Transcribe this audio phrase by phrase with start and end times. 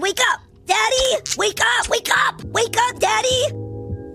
[0.00, 0.40] wake up!
[0.66, 1.88] Daddy, wake up!
[1.88, 2.42] Wake up!
[2.44, 3.52] Wake up, Daddy!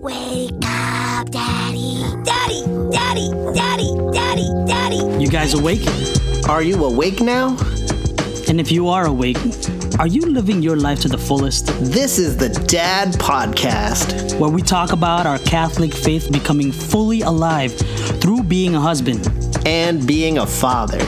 [0.00, 2.02] Wake up, Daddy!
[2.24, 5.22] Daddy, Daddy, Daddy, Daddy, Daddy!
[5.22, 5.86] You guys awake?
[6.48, 7.56] Are you awake now?
[8.48, 9.38] And if you are awake,
[10.00, 11.66] are you living your life to the fullest?
[11.80, 14.38] This is the Dad Podcast.
[14.40, 17.72] Where we talk about our Catholic faith becoming fully alive
[18.20, 19.28] through being a husband.
[19.66, 20.98] And being a father.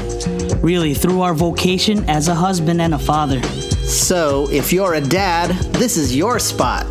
[0.58, 3.40] Really, through our vocation as a husband and a father.
[3.88, 6.86] So, if you're a dad, this is your spot.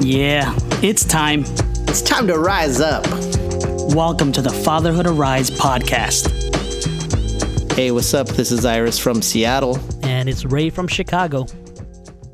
[0.00, 1.44] Yeah, it's time.
[1.88, 3.06] It's time to rise up.
[3.94, 6.28] Welcome to the Fatherhood Arise podcast.
[7.72, 8.28] Hey, what's up?
[8.28, 9.78] This is Iris from Seattle.
[10.02, 11.46] And it's Ray from Chicago.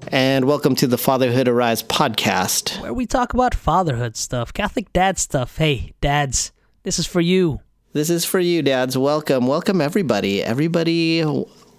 [0.09, 5.19] And welcome to the Fatherhood Arise podcast, where we talk about fatherhood stuff, Catholic dad
[5.19, 5.57] stuff.
[5.59, 6.51] Hey, dads,
[6.83, 7.61] this is for you.
[7.93, 8.99] This is for you, dads.
[8.99, 9.47] Welcome.
[9.47, 10.43] Welcome, everybody.
[10.43, 11.25] Everybody,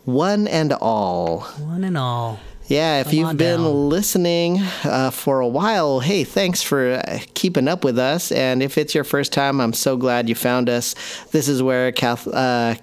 [0.06, 1.42] one and all.
[1.60, 2.40] One and all.
[2.68, 3.90] Yeah, if Come you've been down.
[3.90, 8.32] listening uh, for a while, hey, thanks for uh, keeping up with us.
[8.32, 10.94] And if it's your first time, I'm so glad you found us.
[11.32, 12.76] This is where Cath- uh,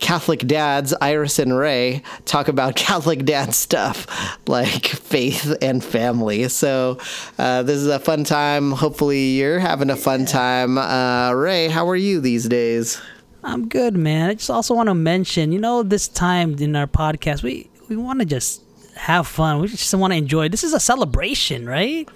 [0.00, 4.06] Catholic dads, Iris and Ray, talk about Catholic dad stuff
[4.48, 6.48] like faith and family.
[6.48, 6.96] So
[7.38, 8.72] uh, this is a fun time.
[8.72, 10.78] Hopefully, you're having a fun time.
[10.78, 13.02] Uh, Ray, how are you these days?
[13.46, 14.30] I'm good, man.
[14.30, 17.94] I just also want to mention, you know, this time in our podcast, we we
[17.96, 18.62] want to just
[18.96, 19.60] have fun.
[19.60, 20.48] We just want to enjoy.
[20.48, 22.08] This is a celebration, right?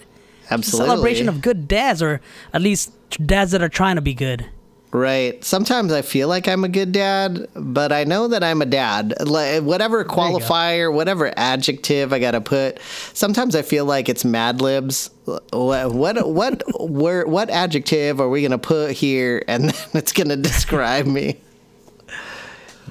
[0.51, 0.89] Absolutely.
[0.89, 2.21] Celebration of good dads, or
[2.53, 2.93] at least
[3.25, 4.47] dads that are trying to be good.
[4.93, 5.43] Right.
[5.45, 9.15] Sometimes I feel like I'm a good dad, but I know that I'm a dad.
[9.25, 12.81] Like whatever qualifier, whatever adjective I got to put.
[13.15, 15.11] Sometimes I feel like it's Mad Libs.
[15.27, 20.13] What what what where, what adjective are we going to put here and then it's
[20.13, 21.37] going to describe me?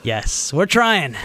[0.01, 1.17] Yes, we're trying.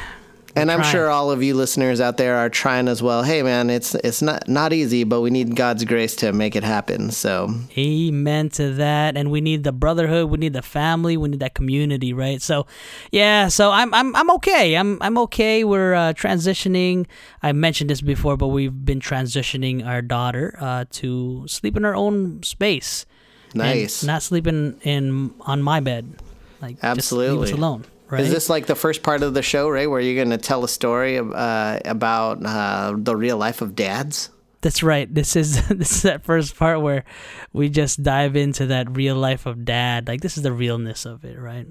[0.57, 0.93] And I'm trying.
[0.93, 3.23] sure all of you listeners out there are trying as well.
[3.23, 6.63] Hey man, it's it's not not easy, but we need God's grace to make it
[6.63, 7.11] happen.
[7.11, 9.17] So, Amen to that.
[9.17, 10.31] And we need the brotherhood.
[10.31, 11.17] We need the family.
[11.17, 12.41] We need that community, right?
[12.41, 12.67] So,
[13.11, 13.49] yeah.
[13.49, 14.77] So I'm I'm I'm okay.
[14.77, 15.65] I'm I'm okay.
[15.65, 17.07] We're uh, transitioning.
[17.43, 21.97] I mentioned this before, but we've been transitioning our daughter uh, to sleep in her
[21.97, 23.07] own space.
[23.55, 24.05] nice.
[24.05, 26.15] not sleeping in on my bed.
[26.61, 27.51] Like Absolutely.
[27.51, 27.85] us alone.
[28.15, 28.23] Right.
[28.23, 30.63] Is this like the first part of the show, Ray, where you're going to tell
[30.65, 34.31] a story uh, about uh, the real life of dads?
[34.61, 35.13] That's right.
[35.13, 37.05] This is this is that first part where
[37.53, 40.09] we just dive into that real life of dad.
[40.09, 41.67] Like this is the realness of it, right?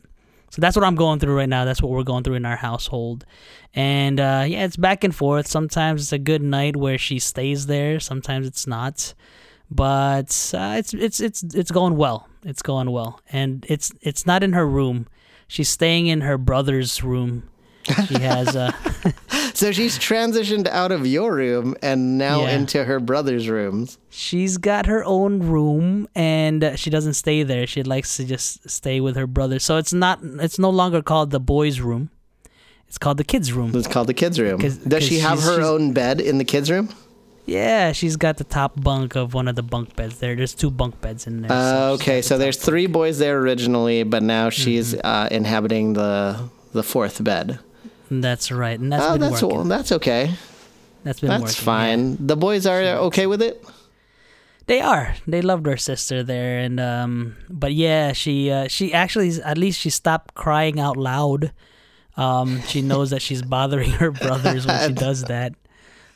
[0.51, 1.65] So that's what I'm going through right now.
[1.65, 3.25] That's what we're going through in our household.
[3.73, 5.47] And uh, yeah, it's back and forth.
[5.47, 7.99] Sometimes it's a good night where she stays there.
[7.99, 9.15] Sometimes it's not.
[9.71, 12.29] But uh, it's it's it's it's going well.
[12.43, 13.19] It's going well.
[13.31, 15.07] And it's it's not in her room.
[15.47, 17.43] She's staying in her brother's room.
[18.07, 18.71] She has uh
[19.53, 22.55] So she's transitioned out of your room and now Yeah.
[22.55, 23.97] into her brother's rooms.
[24.09, 27.67] She's got her own room and she doesn't stay there.
[27.67, 29.59] She likes to just stay with her brother.
[29.59, 32.09] So it's not it's no longer called the boys' room.
[32.87, 33.71] It's called the kids' room.
[33.75, 34.59] It's called the kids' room.
[34.59, 36.89] 'Cause- Does 'cause she have her own bed in the kids' room?
[37.45, 40.35] Yeah, she's got the top bunk of one of the bunk beds there.
[40.35, 41.51] There's two bunk beds in there.
[41.51, 45.05] Uh, okay, so the there's three boys there originally, but now she's Mm-hmm.
[45.05, 47.59] uh, inhabiting the the fourth bed.
[48.09, 48.79] That's right.
[48.79, 49.67] And that's oh, been that's working.
[49.67, 50.31] that's okay.
[51.03, 51.57] that's been That's working.
[51.59, 51.65] yeah.
[51.65, 52.27] fine.
[52.27, 52.81] The boys are
[53.11, 53.63] okay with it.
[54.67, 55.15] They are.
[55.27, 59.79] They loved her sister there, and um, but yeah, she uh, she actually at least
[59.81, 61.51] she stopped crying out loud.
[62.15, 65.53] Um, she knows that she's bothering her brothers when she does that.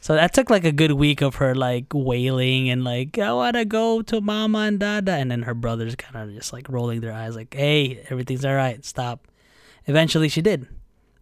[0.08, 3.66] So that took like a good week of her like wailing and like I wanna
[3.66, 7.12] go to mama and dada, and then her brothers kind of just like rolling their
[7.12, 8.86] eyes like, "Hey, everything's all right.
[8.86, 9.28] Stop."
[9.86, 10.66] Eventually, she did.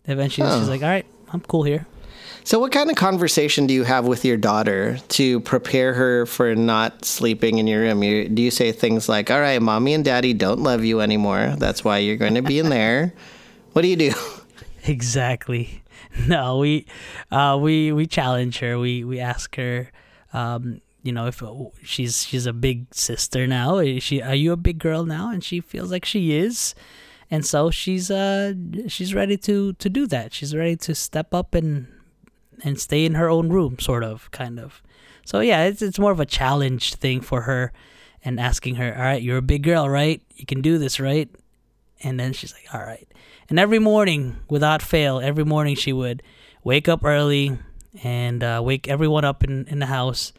[0.06, 1.88] Eventually, she's like, "All right, I'm cool here."
[2.44, 6.54] So, what kind of conversation do you have with your daughter to prepare her for
[6.54, 8.04] not sleeping in your room?
[8.04, 11.56] You, do you say things like, "All right, mommy and daddy don't love you anymore.
[11.58, 13.16] That's why you're going to be in there."
[13.74, 14.14] What do you do?
[14.88, 15.82] Exactly.
[16.28, 16.86] No, we
[17.32, 18.80] uh, we we challenge her.
[18.80, 19.92] We we ask her,
[20.34, 21.42] um, you know, if
[21.84, 23.78] she's she's a big sister now.
[23.78, 25.30] Is she are you a big girl now?
[25.30, 26.74] And she feels like she is,
[27.30, 28.54] and so she's uh
[28.88, 30.34] she's ready to to do that.
[30.34, 31.88] She's ready to step up and
[32.64, 34.82] and stay in her own room, sort of, kind of.
[35.26, 37.74] So yeah, it's it's more of a challenge thing for her,
[38.24, 40.22] and asking her, all right, you're a big girl, right?
[40.36, 41.30] You can do this, right?
[42.04, 43.08] And then she's like, all right.
[43.50, 46.24] And every morning, without fail, every morning she would
[46.64, 47.58] wake up early
[48.04, 50.34] and uh, wake everyone up in, in the house.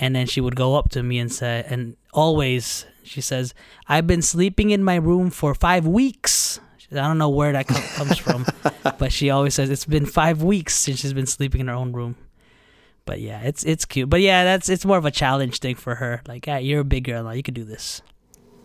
[0.00, 3.54] And then she would go up to me and say, and always she says,
[3.88, 6.60] I've been sleeping in my room for five weeks.
[6.92, 8.46] I don't know where that comes from,
[8.98, 11.92] but she always says it's been five weeks since she's been sleeping in her own
[11.92, 12.16] room.
[13.04, 14.08] But yeah, it's it's cute.
[14.08, 16.22] But yeah, that's it's more of a challenge thing for her.
[16.28, 17.30] Like, yeah, you're a big girl now.
[17.30, 18.02] You can do this.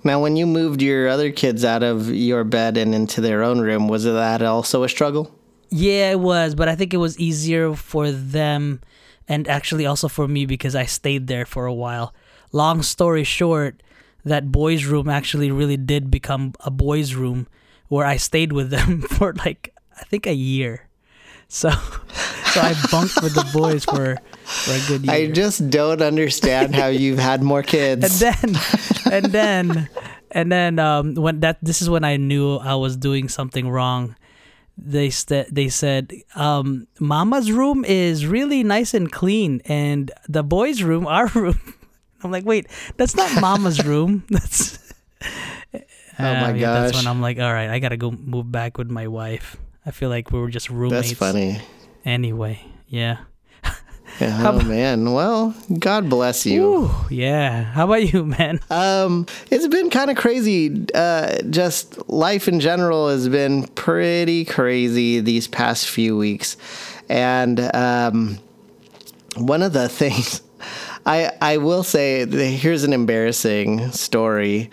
[0.03, 3.61] Now, when you moved your other kids out of your bed and into their own
[3.61, 5.33] room, was that also a struggle?
[5.69, 8.81] Yeah, it was, but I think it was easier for them
[9.27, 12.13] and actually also for me because I stayed there for a while.
[12.51, 13.81] Long story short,
[14.25, 17.47] that boys' room actually really did become a boys' room
[17.87, 20.89] where I stayed with them for like I think a year.
[21.47, 25.13] So so I bunked with the boys for for a good year.
[25.15, 28.21] I just don't understand how you've had more kids.
[28.21, 28.55] and then
[29.11, 29.89] and then
[30.31, 34.15] and then um when that this is when I knew I was doing something wrong.
[34.77, 40.81] They st- they said um mama's room is really nice and clean and the boys
[40.81, 41.59] room our room
[42.23, 42.65] I'm like wait
[42.97, 44.79] that's not mama's room that's
[45.73, 45.79] Oh
[46.19, 47.03] my Uh, yeah, that's gosh.
[47.05, 49.57] when I'm like all right I got to go move back with my wife.
[49.85, 51.61] I feel like we were just roommates That's funny.
[52.05, 52.59] anyway.
[52.87, 53.17] Yeah.
[54.21, 55.11] Oh man.
[55.11, 56.63] Well, God bless you.
[56.63, 57.63] Ooh, yeah.
[57.63, 58.59] How about you, man?
[58.69, 60.85] Um, it's been kind of crazy.
[60.93, 66.57] Uh, just life in general has been pretty crazy these past few weeks,
[67.09, 68.37] and um,
[69.35, 70.41] one of the things
[71.05, 74.69] I I will say here's an embarrassing story.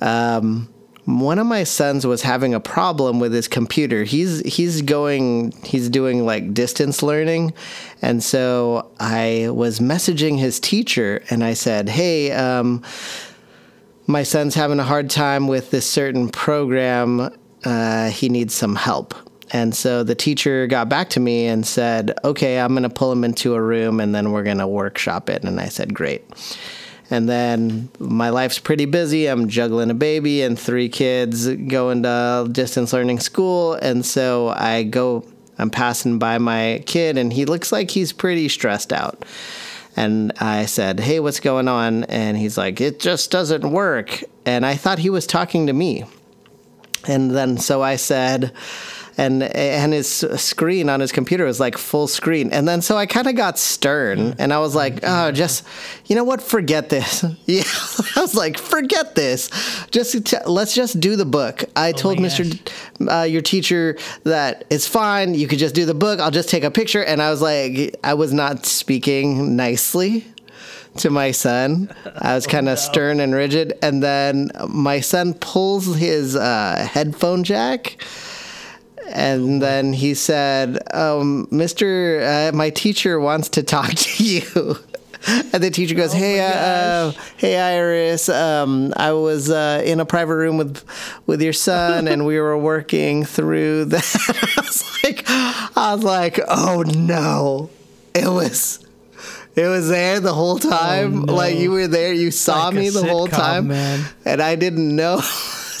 [0.00, 0.68] Um,
[1.08, 4.04] one of my sons was having a problem with his computer.
[4.04, 7.54] He's he's going he's doing like distance learning,
[8.02, 12.82] and so I was messaging his teacher and I said, "Hey, um,
[14.06, 17.30] my son's having a hard time with this certain program.
[17.64, 19.14] Uh, he needs some help."
[19.50, 23.10] And so the teacher got back to me and said, "Okay, I'm going to pull
[23.10, 26.22] him into a room and then we're going to workshop it." And I said, "Great."
[27.10, 29.26] And then my life's pretty busy.
[29.26, 33.74] I'm juggling a baby and three kids going to distance learning school.
[33.74, 35.24] And so I go,
[35.58, 39.24] I'm passing by my kid, and he looks like he's pretty stressed out.
[39.96, 42.04] And I said, Hey, what's going on?
[42.04, 44.22] And he's like, It just doesn't work.
[44.46, 46.04] And I thought he was talking to me.
[47.06, 48.52] And then so I said,
[49.18, 52.52] and and his screen on his computer was like full screen.
[52.52, 55.64] And then so I kind of got stern, and I was like, "Oh, just
[56.06, 56.40] you know what?
[56.40, 57.62] Forget this." Yeah,
[58.16, 59.50] I was like, "Forget this.
[59.90, 62.44] Just t- let's just do the book." I told my Mr.
[63.10, 65.34] Uh, your teacher that it's fine.
[65.34, 66.20] You could just do the book.
[66.20, 67.02] I'll just take a picture.
[67.02, 70.26] And I was like, I was not speaking nicely
[70.98, 71.94] to my son.
[72.20, 73.78] I was kind of stern and rigid.
[73.82, 77.96] And then my son pulls his uh, headphone jack.
[79.10, 82.48] And then he said, um, Mr.
[82.50, 84.76] Uh, my teacher wants to talk to you.
[85.26, 86.44] And the teacher goes, "Hey, uh,
[87.08, 88.28] uh, hey, Iris.
[88.28, 90.84] Um, I was uh, in a private room with
[91.26, 94.04] with your son, and we were working through that."
[94.56, 97.68] I was like, "I was like, oh no,
[98.14, 98.78] it was."
[99.56, 101.24] It was there the whole time.
[101.24, 101.34] no.
[101.34, 104.04] Like you were there, you saw Like me the whole time, man.
[104.24, 105.20] and I didn't know.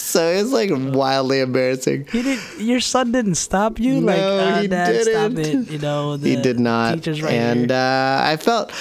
[0.08, 2.06] So it's like wildly embarrassing.
[2.10, 2.38] He did.
[2.58, 4.00] Your son didn't stop you.
[4.00, 5.38] like, No, uh, he Dad, didn't.
[5.38, 5.70] it.
[5.70, 8.72] You know, the he did not right and uh, i felt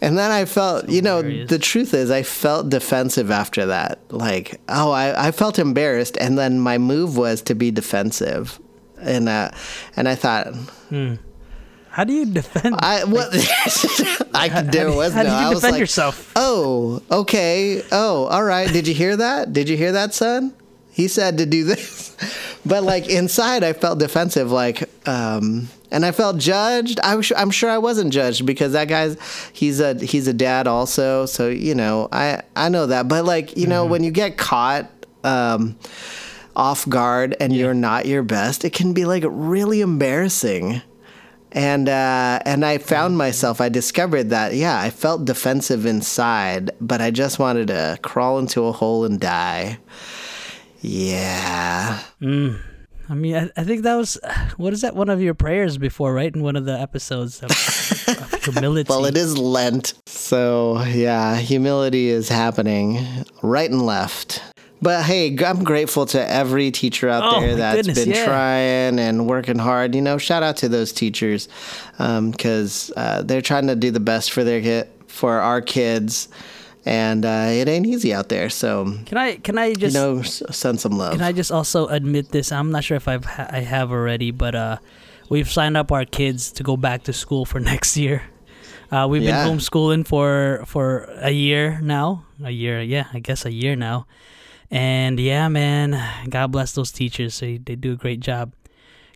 [0.00, 4.60] and then i felt you know the truth is i felt defensive after that like
[4.68, 8.58] oh I, I felt embarrassed and then my move was to be defensive
[9.00, 9.50] and uh,
[9.96, 10.48] and i thought
[11.90, 12.76] How do you defend?
[12.78, 13.28] i what
[14.34, 16.32] i there was how no did you i was defend like yourself?
[16.36, 20.52] oh okay oh all right did you hear that did you hear that son
[20.98, 22.16] he said to do this.
[22.66, 27.00] But like inside i felt defensive like um and i felt judged.
[27.00, 29.16] I was, i'm sure i wasn't judged because that guy's
[29.54, 31.24] he's a he's a dad also.
[31.24, 33.08] So you know i i know that.
[33.08, 34.90] But like you know when you get caught
[35.24, 35.78] um
[36.56, 40.82] off guard and you're not your best it can be like really embarrassing.
[41.52, 43.62] And uh, and I found myself.
[43.62, 48.64] I discovered that yeah, I felt defensive inside, but I just wanted to crawl into
[48.64, 49.78] a hole and die.
[50.80, 52.00] Yeah,
[53.10, 54.18] I mean, I, I think that was
[54.56, 54.94] what is that?
[54.94, 56.34] One of your prayers before, right?
[56.34, 58.86] In one of the episodes of, of humility.
[58.88, 63.04] well, it is Lent, so yeah, humility is happening
[63.42, 64.42] right and left.
[64.80, 68.24] But hey, I'm grateful to every teacher out Oh, there that's goodness, been yeah.
[68.24, 69.96] trying and working hard.
[69.96, 71.48] You know, shout out to those teachers
[71.96, 76.28] because uh, they're trying to do the best for their kid, for our kids,
[76.88, 78.48] and uh, it ain't easy out there.
[78.48, 79.36] So Can I?
[79.36, 79.92] Can I you just?
[79.94, 81.12] know, send some love.
[81.12, 82.50] Can I just also admit this?
[82.50, 84.76] I'm not sure if I've ha- I have already, but uh,
[85.28, 88.22] we've signed up our kids to go back to school for next year.
[88.90, 89.44] Uh, we've Yeah.
[89.44, 92.24] been homeschooling for for a year now.
[92.42, 94.06] A year, yeah, I guess a year now.
[94.70, 95.92] And yeah, man,
[96.30, 97.38] God bless those teachers.
[97.40, 98.52] They they do a great job.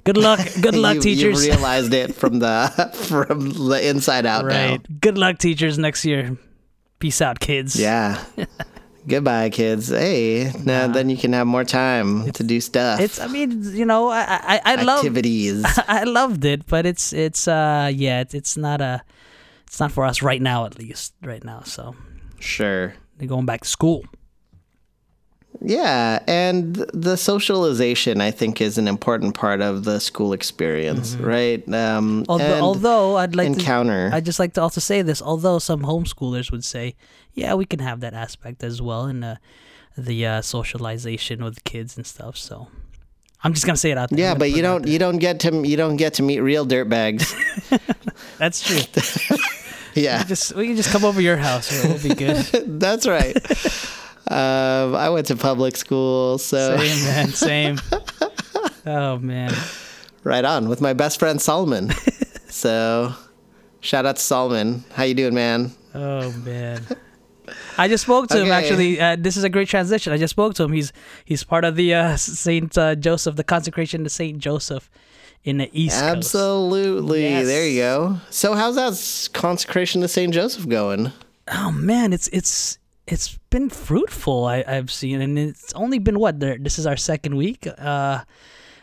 [0.05, 0.41] Good luck.
[0.61, 1.47] Good luck, you, teachers.
[1.47, 2.69] You realized it from the
[3.09, 4.77] from the inside out right.
[4.83, 4.97] now.
[5.01, 6.37] Good luck, teachers, next year.
[7.03, 7.75] Peace out, kids.
[7.75, 8.23] Yeah.
[9.09, 9.89] Goodbye, kids.
[9.89, 13.01] Hey, now then you can have more time to do stuff.
[13.01, 13.19] It's.
[13.19, 15.65] I mean, you know, I I, I love activities.
[15.89, 19.03] I loved it, but it's it's uh yeah, it's, it's not a
[19.67, 21.63] it's not for us right now at least right now.
[21.63, 21.97] So
[22.39, 22.95] sure.
[23.19, 24.05] they're going back to school.
[25.65, 31.63] Yeah, and the socialization I think is an important part of the school experience, right?
[31.73, 34.11] Um, Although, and although I'd like encounter.
[34.11, 35.23] to, I'd just like to also say this.
[35.23, 36.95] Although some homeschoolers would say,
[37.35, 39.39] yeah, we can have that aspect as well in the
[39.97, 42.37] the uh, socialization with kids and stuff.
[42.37, 42.69] So
[43.45, 44.19] I'm just gonna say it out there.
[44.19, 47.35] yeah, but you don't you don't get to you don't get to meet real dirtbags.
[48.39, 49.37] That's true.
[49.95, 51.71] yeah, just we can just come over your house.
[51.85, 52.37] We'll be good.
[52.81, 53.37] that's right.
[54.29, 57.29] Um, I went to public school, so Same man.
[57.33, 57.81] Same.
[58.87, 59.55] Oh man.
[60.25, 61.91] right on with my best friend Solomon.
[62.49, 63.15] so,
[63.81, 64.85] shout out to Solomon.
[64.95, 65.73] How you doing, man?
[65.95, 66.87] Oh man.
[67.77, 69.01] I just spoke to him actually.
[69.01, 70.13] Uh, this is a great transition.
[70.13, 70.73] I just spoke to him.
[70.73, 70.93] He's
[71.25, 74.91] he's part of the uh, Saint uh, Joseph, the consecration to Saint Joseph
[75.45, 76.17] in the East Coast.
[76.17, 77.23] Absolutely.
[77.23, 77.47] Yes.
[77.47, 78.17] There you go.
[78.31, 81.13] So, how's that consecration to Saint Joseph going?
[81.49, 84.45] Oh man, it's it's it's been fruitful.
[84.45, 86.41] I, I've seen, and it's only been what?
[86.41, 87.67] This is our second week.
[87.79, 88.23] Uh,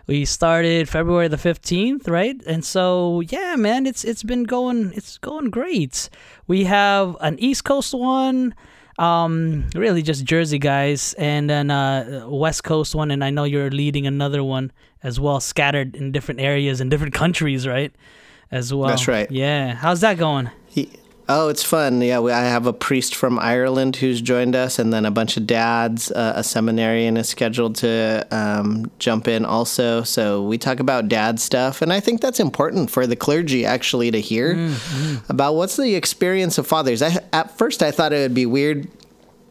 [0.08, 2.36] we started February the fifteenth, right?
[2.48, 6.10] And so yeah, man, it's it's been going it's going great.
[6.48, 8.56] We have an East Coast one,
[8.98, 13.70] um, really just Jersey guys, and then uh, West Coast one, and I know you're
[13.70, 14.72] leading another one
[15.04, 17.94] as well, scattered in different areas in different countries, right?
[18.52, 18.90] As well.
[18.90, 19.30] That's right.
[19.30, 20.50] Yeah, how's that going?
[20.66, 20.90] He,
[21.30, 22.02] oh, it's fun.
[22.02, 25.38] Yeah, we, I have a priest from Ireland who's joined us, and then a bunch
[25.38, 26.12] of dads.
[26.12, 30.04] Uh, a seminarian is scheduled to um, jump in also.
[30.04, 34.12] So we talk about dad stuff, and I think that's important for the clergy actually
[34.12, 34.70] to hear
[35.30, 37.02] about what's the experience of fathers.
[37.02, 38.90] I, at first, I thought it would be weird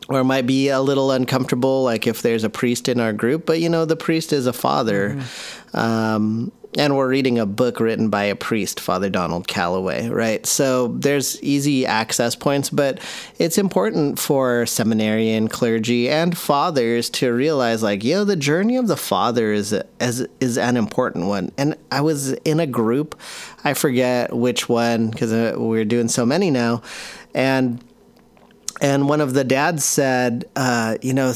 [0.08, 3.44] or it might be a little uncomfortable, like if there's a priest in our group.
[3.44, 5.20] But you know, the priest is a father,
[5.74, 10.44] um, and we're reading a book written by a priest, Father Donald Calloway, right?
[10.46, 13.00] So there's easy access points, but
[13.38, 18.96] it's important for seminarian clergy and fathers to realize, like, yo, the journey of the
[18.98, 21.52] father is is is an important one.
[21.56, 23.18] And I was in a group,
[23.64, 26.82] I forget which one because uh, we're doing so many now,
[27.34, 27.82] and
[28.80, 31.32] and one of the dads said, uh, you know,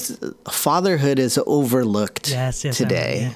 [0.49, 3.21] fatherhood is overlooked Yes, yes, I today.
[3.23, 3.33] yeah.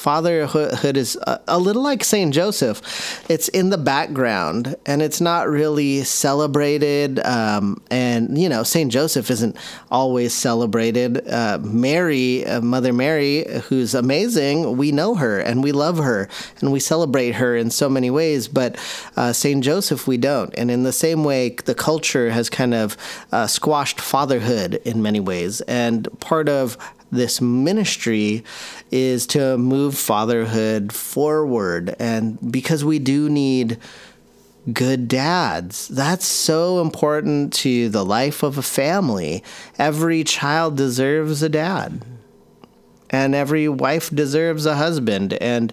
[0.00, 2.80] Fatherhood is a, a little like Saint Joseph.
[3.28, 7.20] It's in the background and it's not really celebrated.
[7.20, 9.58] Um, and, you know, Saint Joseph isn't
[9.90, 11.28] always celebrated.
[11.28, 16.30] Uh, Mary, uh, Mother Mary, who's amazing, we know her and we love her
[16.62, 18.48] and we celebrate her in so many ways.
[18.48, 18.78] But
[19.18, 20.54] uh, Saint Joseph, we don't.
[20.56, 22.96] And in the same way, the culture has kind of
[23.32, 25.60] uh, squashed fatherhood in many ways.
[25.62, 26.78] And part of
[27.10, 28.44] this ministry
[28.90, 31.96] is to move fatherhood forward.
[31.98, 33.78] And because we do need
[34.72, 39.42] good dads, that's so important to the life of a family.
[39.78, 42.04] Every child deserves a dad.
[43.12, 45.72] And every wife deserves a husband, and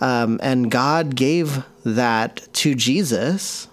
[0.00, 3.68] um, and God gave that to Jesus,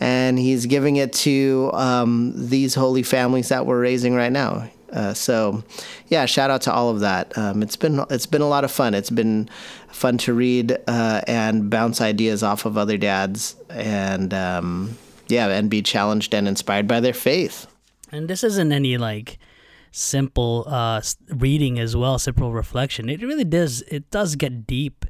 [0.00, 4.68] and He's giving it to um, these holy families that we're raising right now.
[4.92, 5.62] Uh, so,
[6.08, 7.36] yeah, shout out to all of that.
[7.38, 8.94] Um, it's been it's been a lot of fun.
[8.94, 9.48] It's been
[9.88, 15.70] fun to read uh, and bounce ideas off of other dads, and um, yeah, and
[15.70, 17.66] be challenged and inspired by their faith.
[18.12, 19.38] And this isn't any like
[19.92, 23.08] simple uh reading as well, simple reflection.
[23.08, 25.04] It really does it does get deep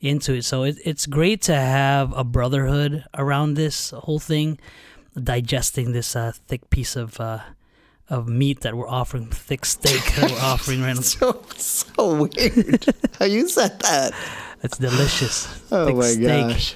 [0.00, 0.44] into it.
[0.44, 4.58] So it, it's great to have a brotherhood around this whole thing,
[5.20, 7.40] digesting this uh, thick piece of uh,
[8.08, 11.00] of meat that we're offering, thick steak that we're offering right now.
[11.02, 12.86] So so weird
[13.18, 14.12] how you said that.
[14.62, 15.62] It's delicious.
[15.72, 16.48] Oh thick my steak.
[16.48, 16.74] gosh.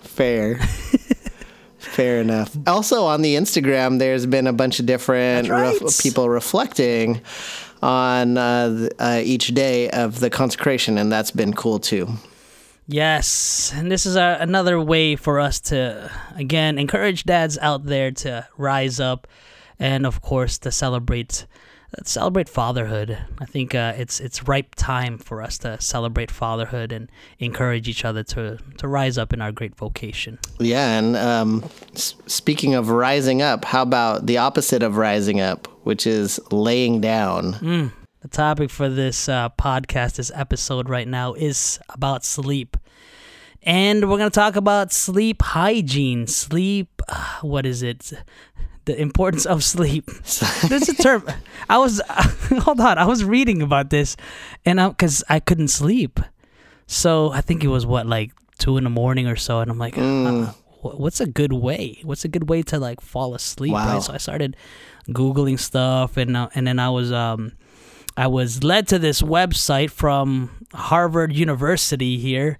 [0.00, 0.58] Fair.
[1.78, 2.54] Fair enough.
[2.66, 5.80] Also on the Instagram, there's been a bunch of different right.
[5.80, 7.22] ref- people reflecting
[7.82, 12.08] on uh, uh, each day of the consecration, and that's been cool too.
[12.88, 18.10] Yes, and this is a, another way for us to again encourage dads out there
[18.12, 19.26] to rise up,
[19.78, 21.46] and of course to celebrate
[22.04, 23.16] celebrate fatherhood.
[23.38, 28.04] I think uh, it's it's ripe time for us to celebrate fatherhood and encourage each
[28.04, 30.38] other to to rise up in our great vocation.
[30.58, 31.64] Yeah, and um,
[31.94, 37.00] s- speaking of rising up, how about the opposite of rising up, which is laying
[37.00, 37.92] down?
[38.22, 42.76] The topic for this uh, podcast, this episode right now, is about sleep.
[43.62, 46.26] And we're going to talk about sleep hygiene.
[46.28, 48.12] Sleep, uh, what is it?
[48.86, 50.06] The importance of sleep.
[50.68, 51.24] There's a term.
[51.68, 54.16] I was, hold on, I was reading about this,
[54.64, 56.18] and I because I couldn't sleep.
[56.86, 59.60] So I think it was what, like two in the morning or so.
[59.60, 62.00] And I'm like, uh, what's a good way?
[62.04, 63.72] What's a good way to like fall asleep?
[63.72, 63.94] Wow.
[63.94, 64.02] Right?
[64.02, 64.56] So I started
[65.08, 67.52] googling stuff, and uh, and then I was um
[68.16, 72.58] I was led to this website from Harvard University here,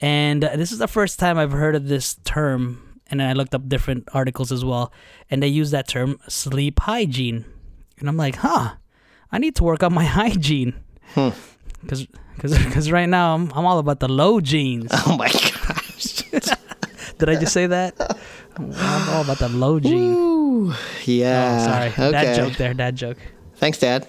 [0.00, 2.91] and uh, this is the first time I've heard of this term.
[3.12, 4.90] And then I looked up different articles as well,
[5.30, 7.44] and they use that term sleep hygiene.
[8.00, 8.76] And I'm like, huh,
[9.30, 10.72] I need to work on my hygiene.
[11.14, 11.28] Hmm.
[11.82, 14.90] Because because right now I'm, I'm all about the low jeans.
[15.06, 16.22] Oh my gosh.
[17.18, 17.94] Did I just say that?
[18.56, 18.72] I'm
[19.10, 20.16] all about the low jeans.
[20.16, 20.72] Ooh,
[21.04, 21.58] yeah.
[21.60, 21.88] Oh, sorry.
[21.90, 22.10] Okay.
[22.12, 22.72] Dad joke there.
[22.74, 23.18] that joke.
[23.62, 24.08] Thanks, Dad.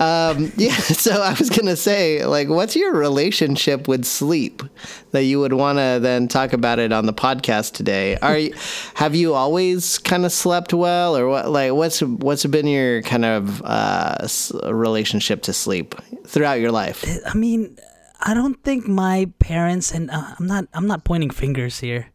[0.00, 0.74] Um, yeah.
[0.74, 4.62] So I was gonna say, like, what's your relationship with sleep
[5.10, 8.16] that you would want to then talk about it on the podcast today?
[8.22, 8.54] Are you,
[8.94, 11.50] have you always kind of slept well, or what?
[11.50, 14.26] Like, what's what's been your kind of uh,
[14.72, 15.94] relationship to sleep
[16.26, 17.04] throughout your life?
[17.26, 17.76] I mean,
[18.20, 22.06] I don't think my parents and uh, I'm not I'm not pointing fingers here.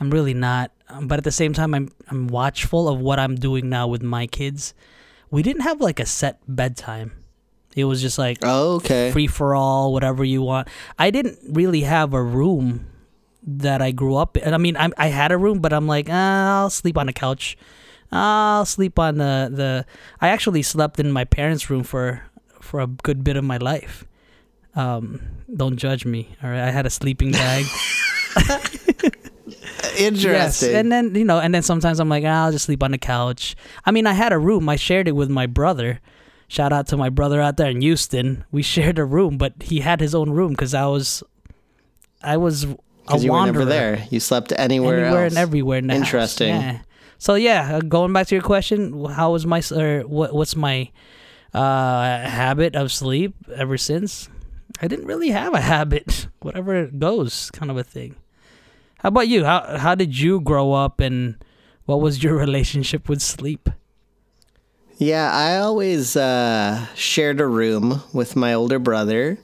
[0.00, 0.70] I'm really not.
[1.02, 4.26] But at the same time, I'm I'm watchful of what I'm doing now with my
[4.26, 4.72] kids.
[5.34, 7.10] We didn't have like a set bedtime.
[7.74, 9.10] It was just like Oh, okay.
[9.10, 10.68] free for all, whatever you want.
[10.96, 12.86] I didn't really have a room
[13.42, 14.54] that I grew up in.
[14.54, 17.12] I mean, I, I had a room, but I'm like, ah, I'll sleep on the
[17.12, 17.58] couch.
[18.12, 19.86] I'll sleep on the, the.
[20.20, 22.22] I actually slept in my parents' room for
[22.60, 24.04] for a good bit of my life.
[24.76, 25.20] Um,
[25.52, 26.36] don't judge me.
[26.44, 27.66] All right, I had a sleeping bag.
[29.98, 30.32] Interesting.
[30.32, 32.90] Yes, and then you know, and then sometimes I'm like, ah, I'll just sleep on
[32.90, 33.54] the couch.
[33.84, 34.68] I mean, I had a room.
[34.68, 36.00] I shared it with my brother.
[36.48, 38.44] Shout out to my brother out there in Houston.
[38.50, 41.22] We shared a room, but he had his own room because I was,
[42.22, 43.64] I was a you wanderer.
[43.64, 44.06] there.
[44.10, 45.32] You slept anywhere, anywhere else.
[45.32, 45.78] and everywhere.
[45.78, 45.90] In.
[45.90, 46.48] Interesting.
[46.54, 46.78] Yeah.
[47.18, 50.34] So yeah, uh, going back to your question, how was my or what?
[50.34, 50.90] What's my
[51.54, 54.28] uh, habit of sleep ever since?
[54.82, 56.28] I didn't really have a habit.
[56.40, 58.16] Whatever it goes, kind of a thing.
[59.04, 59.44] How about you?
[59.44, 61.36] How how did you grow up, and
[61.84, 63.68] what was your relationship with sleep?
[64.96, 69.36] Yeah, I always uh, shared a room with my older brother,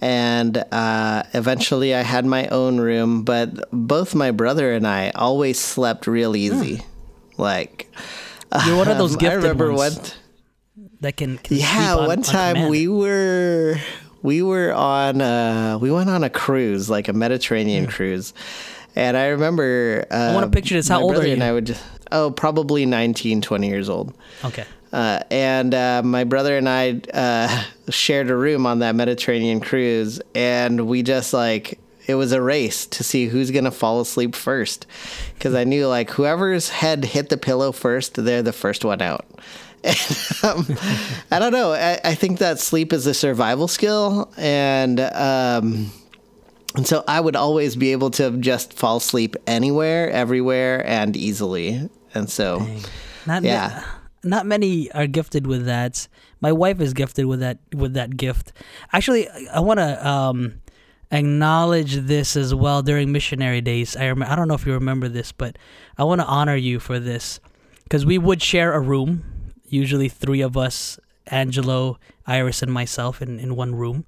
[0.00, 3.22] and uh, eventually I had my own room.
[3.22, 6.82] But both my brother and I always slept real easy.
[7.38, 7.86] Like
[8.66, 10.88] You're one of those um, I gifted remember ones one.
[11.00, 12.70] that can, can Yeah, on- one time command.
[12.72, 13.76] we were
[14.22, 18.34] we were on uh we went on a cruise, like a Mediterranean cruise.
[18.96, 20.34] And I remember uh, Hmm.
[20.34, 20.88] wanna picture this.
[20.88, 21.34] How old are you?
[21.34, 21.82] And I would just,
[22.12, 24.14] oh, probably 19, 20 years old.
[24.44, 24.64] okay.
[24.92, 30.20] Uh, and uh, my brother and I uh, shared a room on that Mediterranean cruise,
[30.34, 34.86] and we just like it was a race to see who's gonna fall asleep first,
[35.34, 39.26] because I knew like whoever's head hit the pillow first, they're the first one out.
[39.84, 39.98] And,
[40.42, 40.78] um,
[41.30, 41.72] I don't know.
[41.72, 45.92] I, I think that sleep is a survival skill, and um,
[46.76, 51.88] and so I would always be able to just fall asleep anywhere, everywhere, and easily.
[52.14, 52.66] And so,
[53.26, 53.82] Not Yeah.
[54.22, 56.06] not many are gifted with that.
[56.40, 58.52] My wife is gifted with that with that gift.
[58.92, 60.54] Actually, I- I want to um,
[61.10, 63.96] acknowledge this as well during missionary days.
[63.96, 65.56] I rem- I don't know if you remember this, but
[65.98, 67.40] I want to honor you for this
[67.84, 69.24] because we would share a room,
[69.68, 74.04] usually three of us, Angelo, Iris, and myself in, in one room.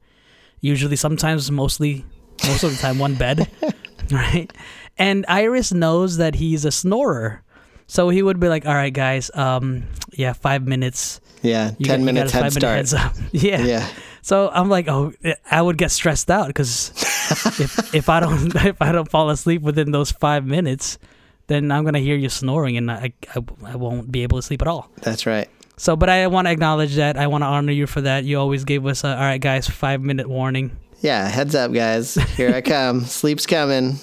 [0.61, 2.05] Usually, sometimes, mostly,
[2.47, 3.49] most of the time, one bed,
[4.11, 4.53] right?
[4.99, 7.43] And Iris knows that he's a snorer.
[7.87, 11.21] So he would be like, "All right, guys, um, yeah, five minutes.
[11.43, 12.77] yeah, You ten got- minutes head start.
[12.77, 13.15] heads up.
[13.33, 13.63] yeah.
[13.63, 13.89] Yeah.
[14.21, 15.13] So I'm like, oh,
[15.51, 16.91] I would get stressed out because
[17.61, 20.99] if if I don't if I don't fall asleep within those five minutes,
[21.47, 24.61] then I'm gonna hear you snoring and I I, I won't be able to sleep
[24.61, 24.91] at all.
[25.01, 25.49] That's right.
[25.79, 27.17] So, but I want to acknowledge that.
[27.17, 28.25] I want to honor you for that.
[28.25, 30.77] You always gave us a, all right, guys, five minute warning.
[31.01, 32.15] Yeah, heads up, guys.
[32.37, 33.01] Here I come.
[33.05, 33.97] Sleep's coming.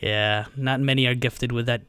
[0.00, 1.82] Yeah, not many are gifted with that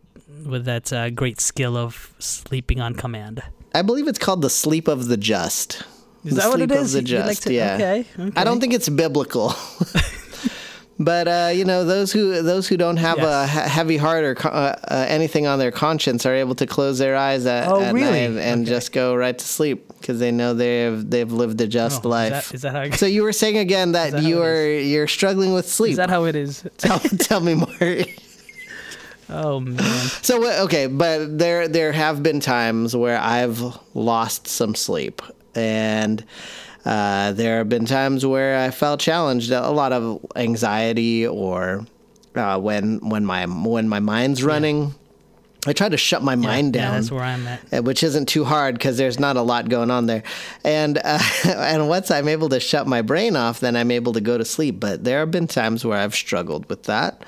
[0.46, 3.42] with that uh, great skill of sleeping on command.
[3.74, 5.84] I believe it's called the sleep of the just.
[6.24, 7.44] Is the that what sleep it of the You like just.
[7.44, 7.76] to- yeah.
[7.76, 8.32] okay, okay.
[8.40, 9.54] I don't think it's biblical.
[11.00, 13.54] but uh, you know, those who those who don't have a Yes.
[13.54, 16.98] he- heavy heart or co- uh, uh, anything on their conscience are able to close
[17.00, 18.28] their eyes at, Oh, at really?
[18.28, 18.70] night and Okay.
[18.70, 22.34] just go right to sleep because they know they've they've lived a just Oh, life.
[22.34, 22.82] Is that, is that how?
[22.82, 25.92] It, so you were saying again that, that you are you're struggling with sleep.
[25.92, 26.64] is that how it is?
[26.78, 28.04] tell, tell me more.
[29.30, 29.78] Oh man.
[30.24, 33.62] So okay, but there there have been times where I've
[33.94, 35.22] lost some sleep,
[35.54, 36.26] and
[36.90, 41.86] uh, there have been times where I felt challenged, a lot of anxiety, or
[42.34, 44.96] uh, when when my when my mind's running.
[45.68, 46.84] I try to shut my mind down.
[46.84, 47.74] Yeah, that's where I'm at.
[47.74, 50.24] uh, which isn't too hard because there's not a lot going on there.
[50.64, 54.22] And uh, and once I'm able to shut my brain off, then I'm able to
[54.22, 54.80] go to sleep.
[54.80, 57.24] But there have been times where I've struggled with that.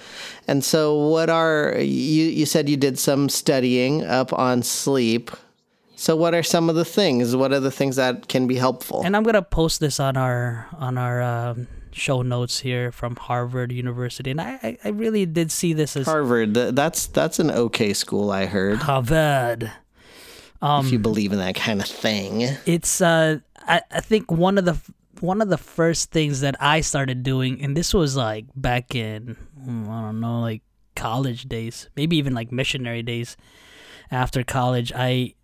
[0.48, 2.24] And so, what are you?
[2.24, 5.30] You said you did some studying up on sleep.
[6.02, 7.36] So, what are some of the things?
[7.36, 9.04] What are the things that can be helpful?
[9.06, 13.72] And I'm gonna post this on our on our um, show notes here from Harvard
[13.72, 17.94] University, and I I, really did see this as Harvard, th- that's that's an okay
[17.94, 18.80] school, I heard.
[18.80, 19.72] Harvard.
[20.64, 22.50] if you believe in that kind of thing.
[22.66, 24.82] It's uh I, I think one of the
[25.20, 29.38] one of the first things that I started doing, and this was like back in
[29.56, 30.64] mm, I don't know like
[30.96, 33.38] college days, maybe even like missionary days.
[34.14, 35.36] After college, I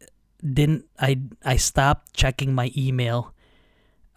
[0.41, 3.33] didn't I I stopped checking my email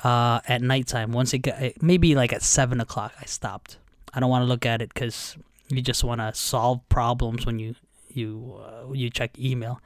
[0.04, 1.12] uh, at nighttime.
[1.12, 3.78] Once it got maybe like at seven o'clock, I stopped.
[4.12, 5.37] I don't want to look at it because
[5.68, 7.74] you just want to solve problems when you
[8.09, 9.80] you uh, you check email.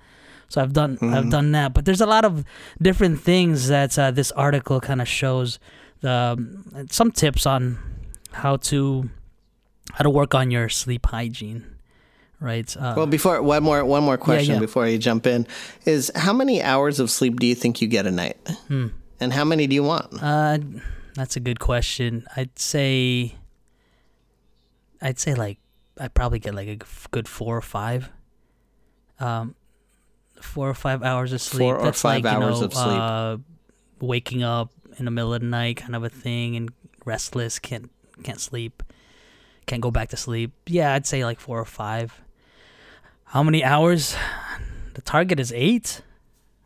[0.48, 2.44] So I've done I've done that, but there's a lot of
[2.80, 5.58] different things that uh, this article kind of shows.
[6.00, 7.78] The um, some tips on
[8.32, 9.10] how to
[9.92, 11.73] how to work on your sleep hygiene,
[12.44, 12.76] right?
[12.76, 14.60] Uh, Well, before one more one more question yeah.
[14.60, 15.46] before you jump in
[15.84, 18.36] is how many hours of sleep do you think you get a night,
[18.68, 20.12] and how many do you want?
[20.22, 20.58] Uh,
[21.14, 22.26] that's a good question.
[22.36, 23.34] I'd say,
[25.00, 25.58] I'd say like
[25.98, 26.78] I probably get like a
[27.10, 28.10] good four or five.
[29.20, 29.54] Um,
[30.40, 31.60] four or five hours of sleep.
[31.60, 32.98] Four or that's five like, you hours know, of sleep.
[33.00, 33.36] Uh,
[34.00, 36.70] waking up in the middle of the night, kind of a thing, and
[37.04, 37.90] restless, can't
[38.22, 38.82] can't sleep,
[39.66, 40.52] can't go back to sleep.
[40.66, 42.20] Yeah, I'd say like four or five.
[43.34, 44.14] How many hours?
[44.94, 46.02] The target is eight.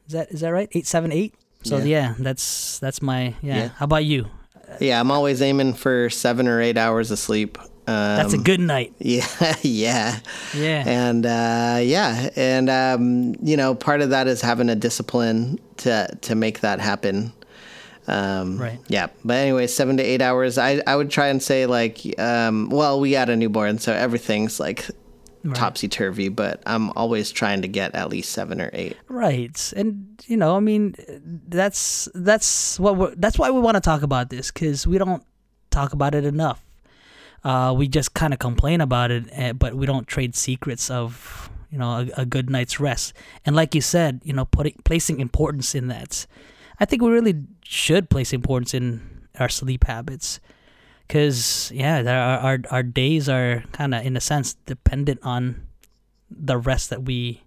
[0.06, 0.68] Is that is that right?
[0.72, 1.34] Eight, seven, eight.
[1.62, 1.84] So Yeah.
[1.84, 3.56] yeah, that's that's my yeah.
[3.56, 3.68] Yeah.
[3.78, 4.26] How about you?
[4.80, 7.56] yeah, I'm always aiming for seven or eight hours of sleep.
[7.86, 8.92] Um, That's a good night.
[8.98, 9.26] Yeah,
[9.62, 10.18] yeah,
[10.54, 10.84] Yeah.
[10.86, 16.06] and uh, yeah, and um, you know, part of that is having a discipline to
[16.20, 17.32] to make that happen.
[18.06, 18.78] Um, Right.
[18.88, 20.58] Yeah, but anyway, seven to eight hours.
[20.58, 24.60] I I would try and say like, um, well, we got a newborn, so everything's
[24.60, 24.86] like
[25.54, 26.28] topsy turvy.
[26.28, 28.96] But I'm always trying to get at least seven or eight.
[29.08, 29.72] Right.
[29.76, 30.94] And you know, I mean,
[31.48, 35.22] that's that's what we're, that's why we want to talk about this cuz we don't
[35.70, 36.64] talk about it enough.
[37.44, 41.50] Uh, we just kind of complain about it, eh, but we don't trade secrets of
[41.70, 43.12] you know a, a good night's rest.
[43.44, 46.26] And like you said, you know, putting placing importance in that.
[46.80, 49.00] I think we really should place importance in
[49.38, 50.40] our sleep habits,
[51.08, 55.66] because yeah, there are, our our days are kind of in a sense dependent on
[56.30, 57.42] the rest that we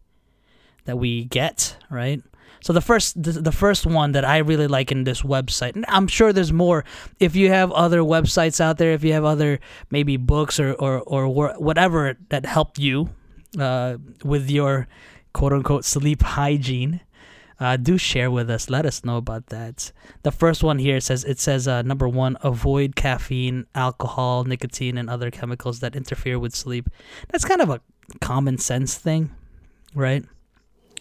[0.86, 2.21] that we get, right?
[2.62, 6.08] So the first the, first one that I really like in this website, and I'm
[6.08, 6.86] sure there's more.
[7.19, 11.00] If you have other websites out there, if you have other maybe books or or
[11.00, 13.10] or whatever that helped you
[13.58, 14.88] uh, with your
[15.34, 17.02] quote unquote sleep hygiene,
[17.62, 18.69] uh, do share with us.
[18.69, 19.91] Let us know about that.
[20.24, 25.10] The first one here says it says uh, number one, avoid caffeine, alcohol, nicotine, and
[25.10, 26.89] other chemicals that interfere with sleep.
[27.30, 27.80] That's kind of a
[28.19, 29.30] common sense thing,
[29.95, 30.26] right?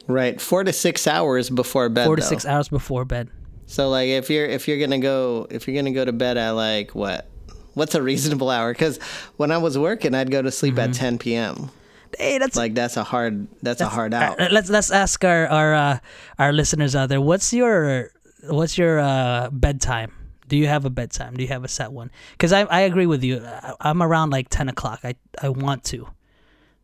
[0.06, 2.06] Right, four to six hours before bed.
[2.06, 2.28] Four to though.
[2.28, 3.30] six hours before bed.
[3.66, 6.50] So like if you're if you're gonna go if you're gonna go to bed at
[6.50, 7.28] like what
[7.74, 8.72] what's a reasonable hour?
[8.72, 8.98] Because
[9.36, 10.90] when I was working, I'd go to sleep Mm-hmm.
[10.90, 11.70] at 10 p.m.
[12.18, 14.40] Hey, that's Like that's a hard that's, a hard out.
[14.40, 15.98] Uh, let's let's ask our our uh,
[16.38, 17.20] our listeners out there.
[17.20, 18.10] What's your
[18.48, 20.12] what's your uh, bedtime?
[20.48, 21.36] Do you have a bedtime?
[21.36, 22.10] Do you have a set one?
[22.32, 23.40] Because I I agree with you.
[23.44, 25.00] I- I'm around like ten o'clock.
[25.04, 26.08] I I want to.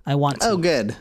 [0.07, 0.51] I want to.
[0.51, 0.97] oh, good.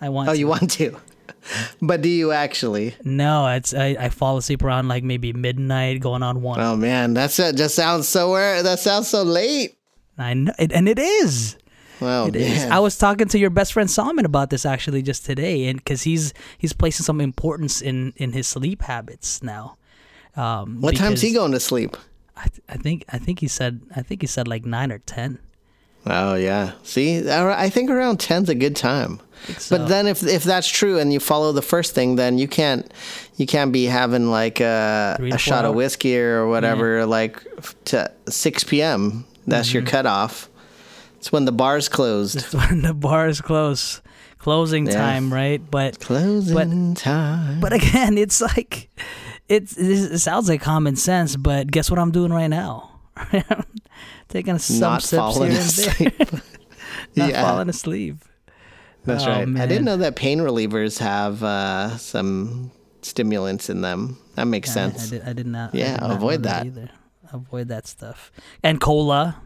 [0.00, 0.28] I want.
[0.28, 0.38] Oh, to.
[0.38, 0.96] you want to,
[1.82, 2.94] but do you actually?
[3.04, 6.58] No, it's I, I fall asleep around like maybe midnight, going on one.
[6.60, 8.64] Oh man, that's that just sounds so weird.
[8.66, 9.78] That sounds so late.
[10.18, 11.56] I know, it, and it is.
[12.00, 12.48] It is.
[12.64, 15.78] man, I was talking to your best friend Solomon about this actually just today, and
[15.78, 19.76] because he's he's placing some importance in in his sleep habits now.
[20.36, 21.96] Um, what time's he going to sleep?
[22.36, 25.38] I, I think I think he said I think he said like nine or ten.
[26.06, 26.72] Oh yeah.
[26.84, 29.20] See, I think around 10's a good time.
[29.58, 29.76] so.
[29.76, 32.90] But then if if that's true and you follow the first thing, then you can't
[33.36, 37.42] you can't be having like a, a four shot of whiskey or whatever like
[37.86, 39.24] to 6 p.m.
[39.48, 39.90] That's your Mm-hmm.
[39.90, 40.48] cutoff.
[41.18, 42.36] It's when the bar's closed.
[42.36, 44.00] It's when the bar is close,
[44.38, 44.92] closing Yeah.
[44.94, 45.60] time, right?
[45.70, 47.60] But Closing time.
[47.60, 48.88] but again, it's like
[49.48, 52.90] it's it sounds like common sense, but guess what I'm doing right now?
[54.28, 56.42] Taking some Not sips falling here and there, asleep.
[57.16, 58.16] not yeah, falling asleep.
[59.04, 59.48] that's Oh, right.
[59.58, 62.70] I didn't know that pain relievers have uh, some
[63.02, 64.18] stimulants in them.
[64.36, 65.10] That makes I, I, sense.
[65.10, 65.74] did, I did not.
[65.74, 66.66] I Yeah, did not avoid that.
[66.66, 66.90] either.
[67.32, 68.30] Avoid that stuff.
[68.62, 69.40] And cola.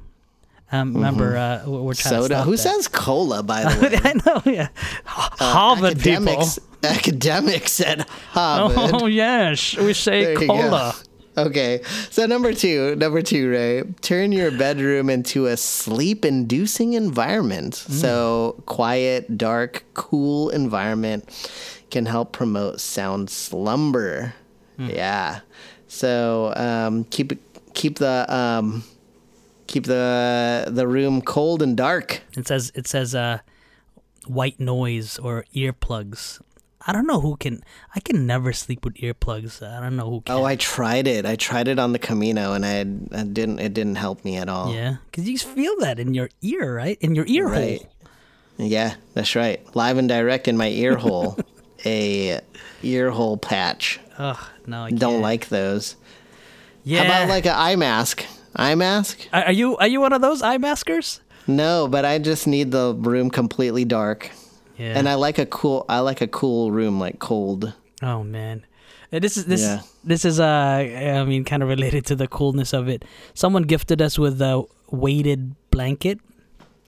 [0.73, 2.23] Um, remember, uh, we- we're trying Mm-hmm.
[2.23, 2.43] Soda.
[2.43, 2.59] Who that.
[2.59, 3.99] says cola, by the way?
[4.03, 4.69] I know, yeah.
[5.05, 6.11] Harvard people.
[6.29, 9.03] academics, academics at Harvard.
[9.03, 10.95] Oh yes, we say cola.
[11.37, 11.81] Okay,
[12.11, 17.73] so number two, number two, Ray, turn your bedroom into a sleep-inducing environment.
[17.75, 17.91] Mm.
[17.93, 21.25] So quiet, dark, cool environment
[21.91, 24.35] can help promote sound slumber.
[24.79, 24.95] Mm.
[24.95, 25.41] Yeah.
[25.89, 27.33] So um, keep
[27.73, 28.85] keep the um,
[29.73, 32.21] keep the the room cold and dark.
[32.37, 33.39] It says it says uh,
[34.27, 36.41] white noise or earplugs.
[36.85, 37.63] I don't know who can.
[37.95, 39.63] I can never sleep with earplugs.
[39.63, 40.35] I don't know who can.
[40.35, 41.25] Oh, I tried it.
[41.25, 42.81] I tried it on the Camino, and I,
[43.21, 43.61] I didn't.
[43.61, 44.75] It didn't help me at all.
[44.75, 46.99] yeah, because you feel that in your ear, right?
[47.01, 47.79] In your ear Right.
[47.83, 47.89] hole.
[48.59, 49.61] Yeah, that's right.
[49.77, 51.39] Live and direct in my ear hole.
[51.87, 52.41] a
[52.83, 54.01] ear hole patch.
[54.19, 55.23] Ugh, no, I Don't can't.
[55.23, 55.97] like those.
[56.85, 56.99] Yeah.
[56.99, 58.25] How about like an eye mask?
[58.57, 59.29] Eye mask?
[59.33, 61.21] Are you are you one of those eye maskers?
[61.47, 64.31] No, but I just need the room completely dark.
[64.77, 64.97] Yeah.
[64.99, 67.73] And I like a cool I like a cool room like cold.
[68.03, 68.65] Oh man,
[69.13, 69.81] Uh, this is this Yeah.
[70.05, 70.45] this is uh
[71.17, 73.05] I mean kind of related to the coolness of it.
[73.35, 76.19] Someone gifted us with a weighted blanket.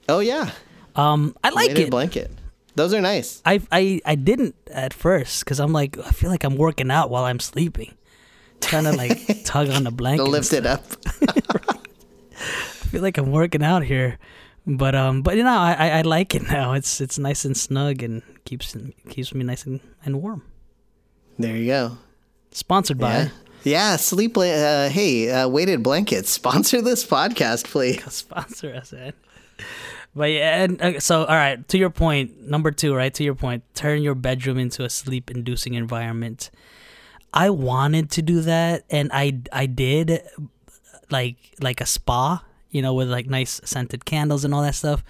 [0.09, 0.51] Oh yeah.
[0.97, 1.91] Um, I like Weighted it.
[1.91, 2.31] blanket.
[2.77, 3.41] Those are nice.
[3.47, 7.09] I I I didn't at first because I'm like I feel like I'm working out
[7.11, 7.95] while I'm sleeping,
[8.61, 10.25] trying to like tug on the blanket.
[10.25, 10.85] To lift it up.
[11.23, 14.19] I feel like I'm working out here,
[14.67, 16.73] but um, but you know I, I like it now.
[16.73, 18.77] It's it's nice and snug and keeps
[19.09, 20.43] keeps me nice and, and warm.
[21.39, 21.99] There you go.
[22.53, 23.29] Sponsored by Yeah.
[23.65, 24.37] Yeah, sleep.
[24.37, 26.31] Uh, hey, uh, weighted blankets.
[26.41, 28.05] Sponsor this podcast, please.
[28.13, 29.15] sponsor us, man.
[30.15, 31.67] But yeah, and uh, so all right.
[31.69, 33.13] To your point, number two, right?
[33.15, 36.51] To your point, turn your bedroom into a sleep-inducing environment.
[37.35, 40.23] I wanted to do that, and I I did,
[41.11, 45.03] like like a spa, you know, with like nice scented candles and all that stuff.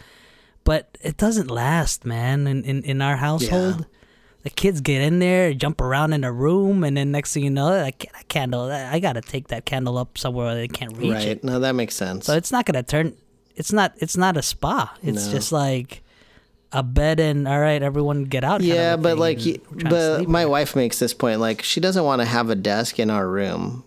[0.64, 2.46] But it doesn't last, man.
[2.46, 3.84] In in, in our household,
[4.42, 7.50] the kids get in there, jump around in the room, and then next thing you
[7.50, 10.96] know, that, ca- that candle, I gotta take that candle up somewhere where they can't
[10.96, 11.28] reach it.
[11.28, 11.44] Right.
[11.44, 12.24] No, that makes sense.
[12.26, 13.14] So it's not gonna turn.
[13.56, 13.92] It's not.
[13.98, 14.94] It's not a spa.
[15.02, 15.32] It's No.
[15.32, 16.02] just like
[16.74, 18.60] a bed and all right, everyone get out.
[18.60, 21.40] yeah, but like, and y- we're trying to but my wife makes this point.
[21.40, 23.84] Like, she doesn't want to have a desk in our room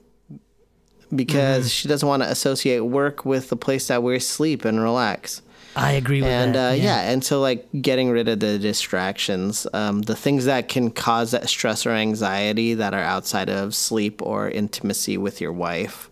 [1.14, 1.68] because Mm-hmm.
[1.70, 5.42] she doesn't want to associate work with the place that we sleep and relax.
[5.76, 6.72] I agree with and that.
[6.72, 7.02] uh, yeah.
[7.12, 11.48] and so like getting rid of the distractions, um, the things that can cause that
[11.50, 16.10] stress or anxiety that are outside of sleep or intimacy with your wife,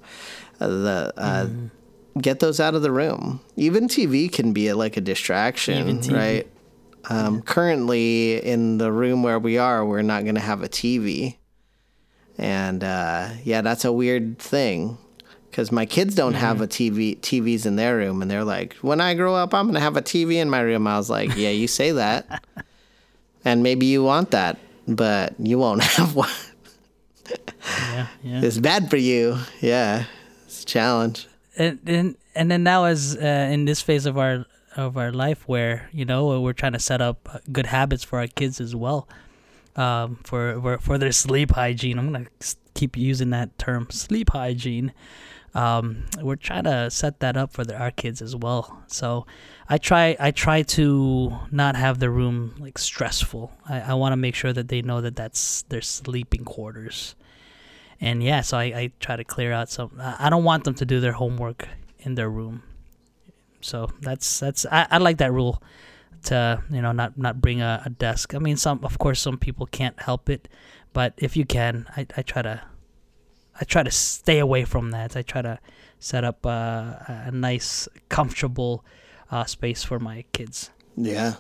[0.61, 2.19] uh, the uh, Mm-hmm.
[2.21, 3.41] get those out of the room.
[3.57, 6.47] Even TV can be a, like a distraction, right?
[7.10, 11.36] Um, Currently, in the room where we are, we're not going to have a TV,
[12.38, 14.98] and uh, yeah, that's a weird thing
[15.50, 19.00] because my kids don't have a TV TVs in their room, and they're like, "When
[19.00, 21.50] I grow up, I'm gonna have a TV in my room." I was like, "Yeah,
[21.52, 22.44] you say that,
[23.46, 26.30] and maybe you want that, but you won't have one.
[27.30, 28.41] yeah, yeah.
[28.41, 29.38] It's bad for you.
[29.62, 30.06] Yeah,
[30.46, 34.46] it's a challenge." and and and then now as uh, in this phase of our
[34.75, 38.27] of our life where you know we're trying to set up good habits for our
[38.27, 39.07] kids as well
[39.75, 42.25] um, for, for for their sleep hygiene i'm gonna
[42.73, 44.91] keep using that term sleep hygiene
[45.53, 49.25] um, we're trying to set that up for the, our kids as well so
[49.69, 54.17] i try i try to not have the room like stressful i, I want to
[54.17, 57.15] make sure that they know that that's their sleeping quarters
[58.01, 59.91] and yeah, so I, I try to clear out some.
[59.99, 61.67] I don't want them to do their homework
[61.99, 62.63] in their room.
[63.65, 65.62] So that's that's I, I like that rule
[66.25, 68.36] to you know not not bring a, a desk.
[68.36, 70.47] I mean, some of course some people can't help it,
[70.93, 72.62] but if you can, I, I try to
[73.60, 75.17] I try to stay away from that.
[75.17, 75.60] I try to
[75.97, 78.86] set up a nice, comfortable
[79.32, 80.69] uh, space for my kids.
[80.95, 81.36] Yeah.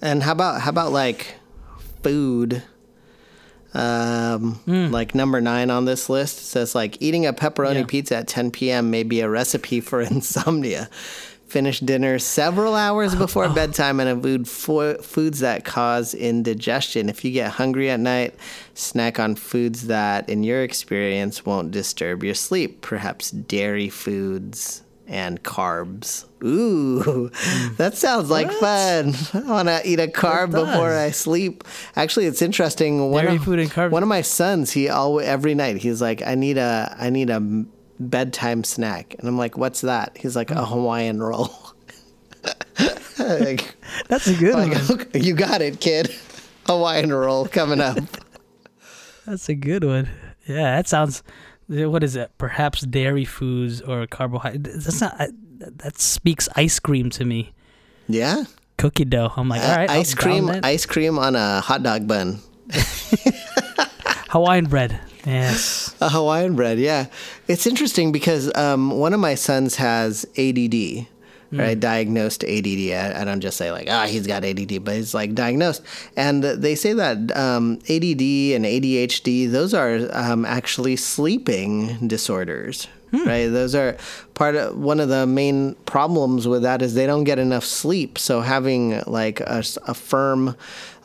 [0.00, 1.34] And how about how about like
[2.02, 2.62] food?
[3.74, 7.84] Um, like number nine on this list says like eating a pepperoni Yeah.
[7.86, 8.90] pizza at 10 p.m.
[8.90, 10.88] may be a recipe for insomnia.
[11.48, 17.08] Finish dinner several hours before bedtime and avoid fo- foods that cause indigestion.
[17.10, 18.34] If you get hungry at night,
[18.74, 22.80] snack on foods that, in your experience, won't disturb your sleep.
[22.80, 24.81] Perhaps dairy foods
[25.12, 26.24] and carbs.
[26.42, 27.30] Ooh,
[27.76, 29.14] that sounds like fun.
[29.34, 31.64] I want to eat a carb before I sleep.
[31.94, 33.10] Actually, it's interesting.
[33.10, 33.90] One Dairy of, food and carbs.
[33.90, 37.28] One of my sons, he always every night he's like, I need a, I need
[37.28, 37.40] a
[38.00, 40.16] bedtime snack, and I'm like, what's that?
[40.16, 40.64] He's like a oh.
[40.64, 41.52] Hawaiian roll.
[43.18, 43.76] like,
[44.08, 46.14] That's a good like, "Okay, you got it, kid.
[46.66, 47.98] Hawaiian roll coming up.
[49.26, 50.08] That's a good one.
[50.46, 51.22] Yeah, that sounds.
[51.72, 52.30] What is it?
[52.38, 54.62] Perhaps dairy foods or carbohydrate.
[54.84, 55.18] That's not.
[55.20, 57.52] uh, That speaks ice cream to me.
[58.08, 58.44] Yeah.
[58.78, 59.32] Cookie dough.
[59.36, 59.88] I'm like, all right.
[59.90, 62.40] I'll ice cream, ice cream on a hot dog bun.
[64.30, 64.98] Hawaiian bread.
[65.26, 65.94] Yes.
[66.00, 67.06] A Hawaiian bread, yeah.
[67.46, 71.06] It's interesting because um, one of my sons has ADD,
[71.52, 71.78] right?
[71.78, 72.66] Diagnosed ADD.
[72.92, 75.82] I, I don't just say like, ah, he's got ADD, but it's like diagnosed.
[76.16, 78.22] And they say that um, ADD
[78.56, 82.88] and ADHD, those are um, actually sleeping disorders.
[83.14, 83.98] Right, those are
[84.32, 88.18] part of one of the main problems with that is they don't get enough sleep.
[88.18, 89.62] So having like a
[89.92, 90.56] firm,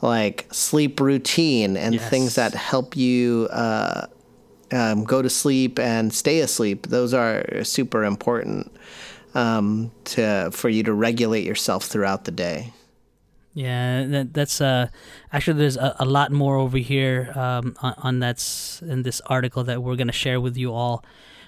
[0.01, 2.09] like sleep routine and Yes.
[2.09, 4.05] things that help you uh,
[4.71, 6.87] um, go to sleep and stay asleep.
[6.87, 8.71] Those are super important
[9.37, 12.73] um, to for you to regulate yourself throughout the day.
[13.53, 14.89] Yeah, that, that's uh
[15.31, 19.63] actually there's a, a lot more over here um on, on that's in this article
[19.63, 21.03] that we're gonna share with you all.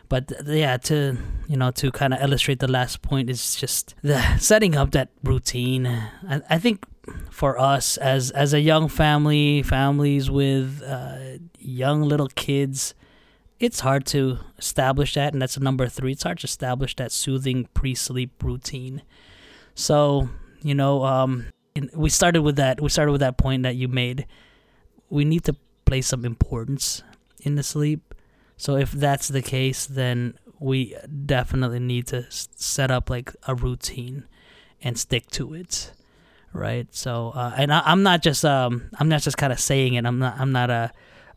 [0.08, 4.38] But yeah, to you know to kind of illustrate the last point is just the
[4.39, 5.86] setting up that routine.
[5.88, 6.86] I, I think
[7.30, 12.93] for us as as a young family, families with uh, young little kids,
[13.59, 16.13] it's hard to establish that, and that's number three.
[16.13, 19.01] It's hard to establish that soothing pre-sleep routine.
[19.75, 20.29] So
[20.61, 21.47] you know, um,
[21.93, 22.81] we started with that.
[22.81, 24.25] We started with that point that you made.
[25.09, 27.03] We need to place some importance
[27.41, 28.13] in the sleep.
[28.57, 30.95] So if that's the case, then we
[31.25, 34.25] definitely need to set up like a routine
[34.81, 35.93] and stick to it,
[36.53, 36.87] right?
[36.91, 40.05] So, uh, and I, I'm not just um, I'm not just kind of saying it.
[40.05, 40.89] I'm not I'm not uh,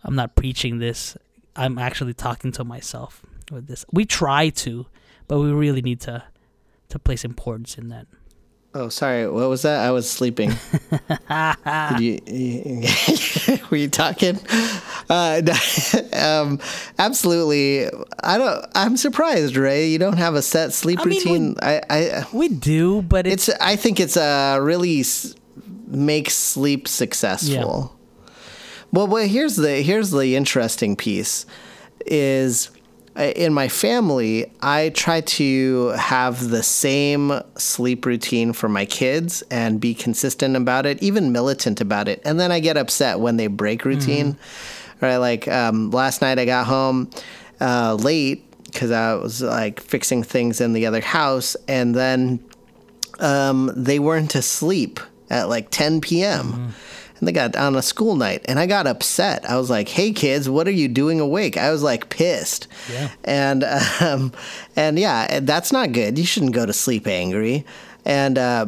[0.02, 1.16] I'm not preaching this.
[1.57, 3.85] I'm actually talking to myself with this.
[3.93, 4.87] We try to,
[5.29, 6.25] but we really need to
[6.88, 8.07] to place importance in that.
[8.75, 9.29] Oh, sorry.
[9.29, 9.81] What was that?
[9.87, 10.53] I was sleeping.
[11.99, 12.19] You,
[13.71, 14.38] were you talking?
[15.09, 15.41] Uh,
[16.15, 16.59] um,
[16.99, 17.87] absolutely.
[18.23, 18.65] I don't.
[18.75, 19.88] I'm surprised, Ray.
[19.88, 21.57] You don't have a set sleep I mean, we- routine.
[21.62, 22.27] I, I.
[22.33, 23.59] We do, but it's, It's.
[23.61, 25.35] I think it's uh, really s-
[25.87, 27.97] makes sleep successful.
[28.92, 31.46] Well, well, here's the here's the interesting piece,
[32.05, 32.70] is
[33.16, 39.42] uh, in my family, I try to have the same sleep routine for my kids
[39.50, 42.22] and be consistent about it, even militant about it.
[42.24, 44.37] And then I get upset when they break routine.
[45.00, 47.11] Right, like um, last night I got home
[47.61, 52.40] uh, late because I was like fixing things in the other house, and then
[53.18, 56.72] um, they weren't asleep at like 10 p.m.
[57.22, 59.48] And they got on a school night, and I got upset.
[59.48, 63.11] I was like, "Hey, kids, what are you doing awake?" I was like pissed, Yeah.
[63.22, 63.62] and
[64.00, 64.32] um,
[64.74, 66.18] and yeah, that's not good.
[66.18, 67.64] You shouldn't go to sleep angry,
[68.04, 68.66] and uh,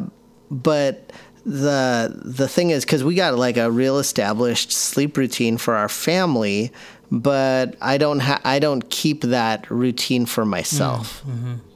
[0.49, 1.11] but
[1.45, 5.89] the the thing is because we got like a real established sleep routine for our
[5.89, 6.71] family,
[7.11, 11.25] but I don't ha- I don't keep that routine for myself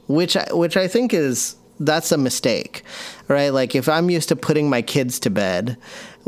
[0.06, 2.82] which I, which I think is that's a mistake,
[3.28, 3.50] right?
[3.50, 5.76] Like if I'm used to putting my kids to bed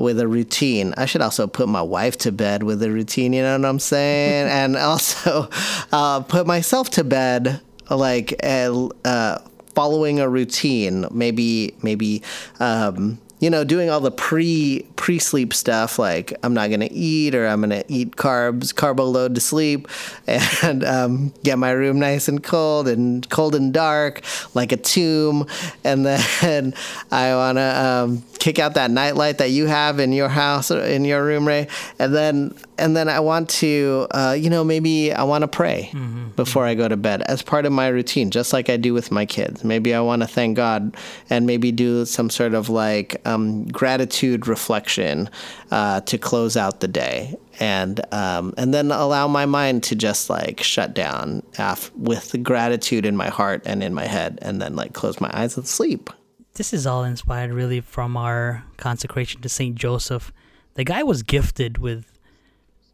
[0.02, 3.32] with a routine, I should also put my wife to bed with a routine.
[3.32, 4.48] You know what I'm saying?
[4.50, 5.48] and also
[5.92, 9.38] uh, put myself to bed like uh, uh,
[9.74, 11.06] following a routine.
[11.10, 12.22] Maybe maybe.
[12.60, 17.34] Um, you know, doing all the pre pre sleep stuff like I'm not gonna eat
[17.34, 19.88] or I'm gonna eat carbs, carbo load to sleep,
[20.62, 24.22] and um, get my room nice and cold and cold and dark
[24.54, 25.48] like a tomb,
[25.82, 26.72] and then
[27.10, 31.05] I wanna um, kick out that nightlight that you have in your house or in
[31.05, 31.68] your room, Ray,
[32.00, 35.92] and then and then I want to, uh, you know, maybe I want to pray
[36.35, 39.12] before I go to bed as part of my routine, just like I do with
[39.12, 39.62] my kids.
[39.62, 40.96] Maybe I want to thank God
[41.31, 45.31] and maybe do some sort of like um, gratitude reflection
[45.70, 50.28] uh, to close out the day, and um, and then allow my mind to just
[50.28, 54.61] like shut down af- with the gratitude in my heart and in my head, and
[54.61, 56.11] then like close my eyes and sleep.
[56.54, 60.32] This is all inspired really from our consecration to Saint Joseph.
[60.74, 62.06] The guy was gifted with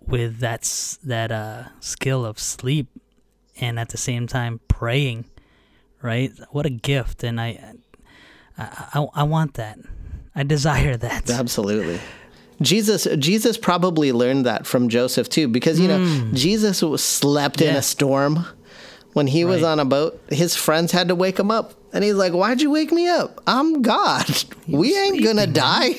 [0.06, 0.62] with that
[1.04, 2.86] that uh, skill of sleep
[3.60, 5.24] and at the same time praying.
[6.00, 6.32] Right?
[6.50, 7.74] What a gift, and I
[8.56, 9.78] I, I, I want that.
[10.34, 11.28] I desire that.
[11.30, 12.00] Absolutely.
[12.60, 17.70] Jesus Jesus probably learned that from Joseph too because you know Jesus was slept in
[17.72, 17.78] Hmm.
[17.78, 18.46] A storm
[19.18, 22.14] when he was on a boat his friends had to wake him up and he's
[22.14, 24.26] like why'd you wake me up I'm God
[24.68, 25.94] we ain't gonna die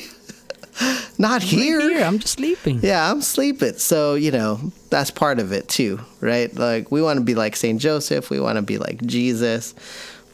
[1.17, 1.81] not here.
[1.81, 2.79] Here, I'm just sleeping.
[2.81, 3.73] Yeah, I'm sleeping.
[3.73, 6.53] So, you know, that's part of it too, right?
[6.55, 7.79] Like, we want to be like St.
[7.79, 8.29] Joseph.
[8.29, 9.75] We want to be like Jesus.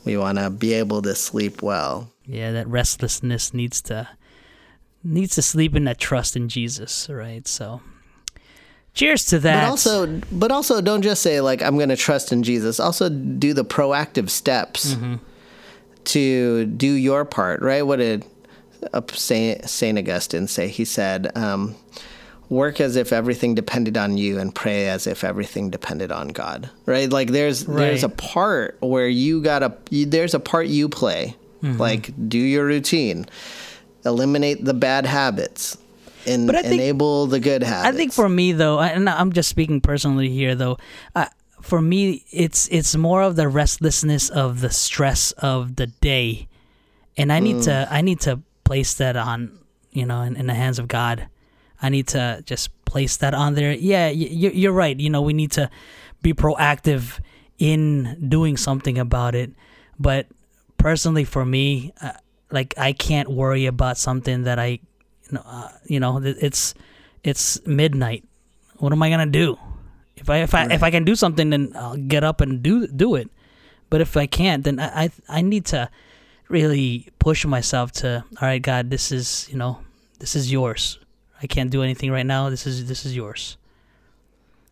[0.05, 2.11] We want to be able to sleep well.
[2.25, 4.07] Yeah, that restlessness needs to
[5.03, 7.47] needs to sleep in that trust in Jesus, right?
[7.47, 7.81] So
[8.95, 9.61] cheers to that.
[9.61, 12.79] But also, but also, don't just say like I'm going to trust in Jesus.
[12.79, 14.95] Also, do the proactive steps
[16.05, 17.61] to do your part.
[17.61, 17.83] Right?
[17.83, 18.25] What did
[18.93, 20.67] uh, Saint Saint Augustine say?
[20.69, 21.75] He said, um,
[22.49, 26.69] "Work as if everything depended on you, and pray as if everything depended on God."
[26.85, 27.09] Right?
[27.09, 29.77] Like there's there's a part where you gotta.
[29.91, 31.35] You, there's a part you play.
[31.61, 31.79] Mm-hmm.
[31.79, 33.27] Like do your routine,
[34.05, 35.77] eliminate the bad habits.
[36.27, 37.87] And But I think- enable the good habits.
[37.87, 40.77] I think for me though, and I'm just speaking personally here though.
[41.15, 41.27] Uh,
[41.61, 46.47] for me, it's it's more of the restlessness of the stress of the day,
[47.17, 49.57] and I need to I need to place that on
[49.91, 51.27] you know in, in the hands of God.
[51.81, 53.73] I need to just place that on there.
[53.73, 54.97] Yeah, y- y- you're right.
[54.99, 55.69] You know, we need to
[56.21, 57.19] be proactive
[57.57, 59.51] in doing something about it.
[59.99, 60.27] But
[60.77, 62.11] personally, for me, uh,
[62.51, 64.79] like I can't worry about something that I, you
[65.33, 66.73] uh, you know, it's
[67.23, 68.23] it's midnight.
[68.77, 69.57] What am I gonna do?
[70.17, 72.87] If I if I if I can do something, then I'll get up and do
[72.87, 73.29] do it.
[73.89, 75.89] But if I can't, then I I, I need to
[76.49, 78.23] really push myself to.
[78.41, 79.79] All right, God, this is you know
[80.19, 80.99] this is yours.
[81.41, 82.49] I can't do anything right now.
[82.49, 83.57] This is this is yours.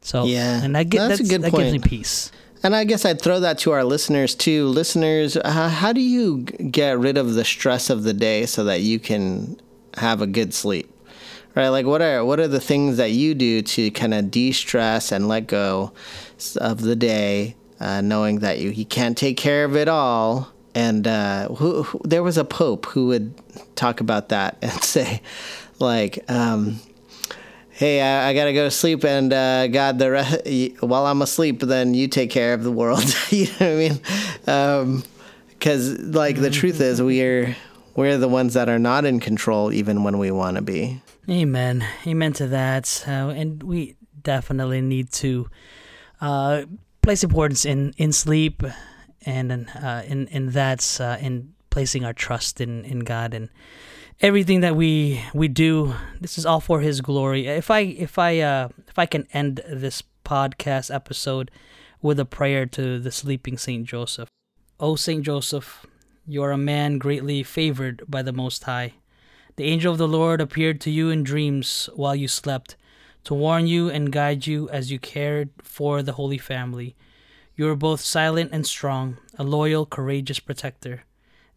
[0.02, 1.90] So Yeah, and that, get, that's a good that gives me point.
[1.90, 2.32] peace.
[2.62, 4.68] And I guess I'd throw that to our listeners too.
[4.68, 8.64] Listeners, uh, how do you g- get rid of the stress of the day so
[8.64, 9.58] that you can
[9.98, 10.90] have a good sleep?
[11.56, 11.70] Right?
[11.70, 15.28] Like what are what are the things that you do to kind of de-stress and
[15.28, 15.92] let go
[16.58, 20.52] of the day, uh, knowing that you you can't take care of it all?
[20.76, 23.36] And uh, who, who, there was a pope who would
[23.76, 25.22] talk about that and say,
[25.80, 26.20] like.
[26.30, 26.80] Um,
[27.74, 31.60] hey, I, I gotta go to sleep, and uh, God, the re- while I'm asleep,
[31.60, 33.04] then you take care of the world.
[33.30, 33.96] you know what
[34.46, 35.04] I mean?
[35.50, 37.56] Because like the truth is, we're
[37.96, 41.02] we're the ones that are not in control, even when we want to be.
[41.30, 41.86] Amen.
[42.06, 43.04] Amen to that.
[43.08, 45.48] Uh, and we definitely need to
[46.22, 46.64] uh,
[47.02, 48.64] place importance in, in sleep
[49.26, 53.50] and in, uh, in, in that's uh, in placing our trust in, in God and
[54.22, 55.94] everything that we we do.
[56.22, 57.48] This is all for His glory.
[57.48, 61.52] If I if I uh, if I can end this podcast episode
[62.02, 64.28] with a prayer to the sleeping Saint Joseph.
[64.80, 65.86] Oh, Saint Joseph,
[66.26, 68.94] you are a man greatly favored by the Most High.
[69.58, 72.78] The angel of the Lord appeared to you in dreams while you slept,
[73.26, 76.96] to warn you and guide you as you cared for the Holy Family.
[77.56, 81.04] You are both silent and strong, a loyal, courageous protector.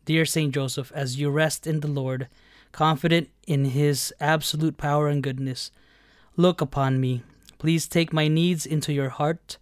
[0.05, 2.29] Dear Saint Joseph, as you rest in the Lord,
[2.73, 5.71] confident in his absolute power and goodness,
[6.37, 7.23] look upon me.
[7.59, 9.59] Please take my needs into your heart,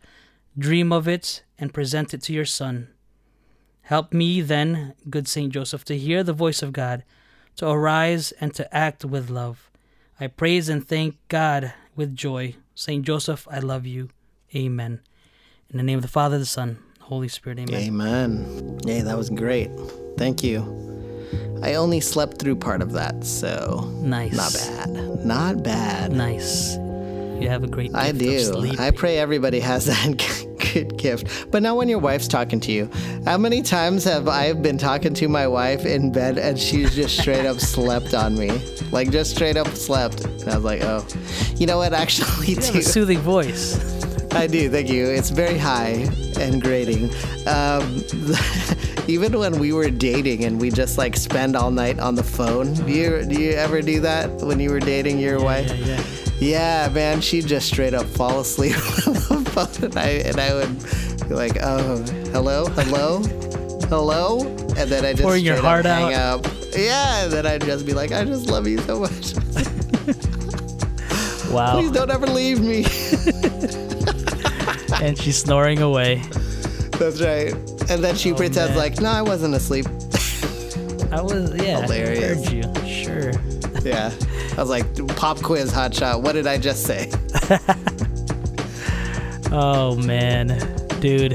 [0.59, 2.89] dream of it, and present it to your Son.
[3.85, 7.05] Help me, then, good Saint Joseph, to hear the voice of God
[7.57, 9.71] to arise and to act with love.
[10.19, 12.57] I praise and thank God with joy.
[12.75, 14.09] Saint Joseph, I love you.
[14.55, 15.01] Amen.
[15.71, 17.81] In the name of the Father, the Son, Holy Spirit, amen.
[17.83, 18.79] Amen.
[18.87, 19.71] Hey, that was great.
[20.17, 20.81] Thank you.
[21.63, 24.35] I only slept through part of that, so Nice.
[24.35, 25.25] not bad.
[25.25, 26.13] Not bad.
[26.13, 26.77] Nice.
[26.77, 28.39] You have a great I do.
[28.41, 28.79] sleep.
[28.81, 30.19] I pray everybody has that
[30.75, 31.51] good gift.
[31.51, 32.91] But now, when your wife's talking to you,
[33.25, 37.19] how many times have I been talking to my wife in bed and she's just
[37.19, 38.51] straight up slept on me?
[38.91, 40.25] Like, just straight up slept.
[40.25, 41.07] And I was like, oh,
[41.57, 41.93] you know what?
[42.05, 42.79] Actually, you too.
[42.79, 44.04] a soothing voice.
[44.35, 44.69] I do.
[44.71, 45.07] Thank you.
[45.07, 46.09] It's very high
[46.41, 47.11] and grating.
[47.47, 48.05] Um,
[49.09, 52.75] even when we were dating and we just like spend all night on the phone,
[52.75, 55.69] do you do you ever do that when you were dating your wife?
[55.71, 56.05] Yeah, yeah.
[56.41, 58.75] Yeah, man, she'd just straight up fall asleep
[59.31, 61.99] on the phone, and I and I would be like, "Oh,
[62.33, 63.21] hello, hello,
[63.89, 64.41] hello,"
[64.77, 66.45] and then I just Pouring your straight heart up hang out.
[66.47, 66.53] up.
[66.77, 69.35] Yeah, and then I'd just be like, "I just love you so much.
[71.51, 71.79] Wow.
[71.79, 72.83] Please don't ever leave me."
[75.05, 76.23] And she's snoring away.
[76.99, 77.53] That's right.
[77.91, 78.77] And then she pretends man.
[78.79, 79.87] like, "No, I wasn't asleep."
[81.13, 81.83] I was, yeah.
[81.83, 82.49] Hilarious.
[82.49, 82.89] I heard you.
[82.89, 83.33] Sure.
[83.83, 84.11] Yeah,
[84.53, 84.87] I was like,
[85.17, 86.23] "Pop quiz, hot shot.
[86.23, 87.11] What did I just say?"
[89.57, 90.49] Oh, man.
[90.99, 91.35] Dude,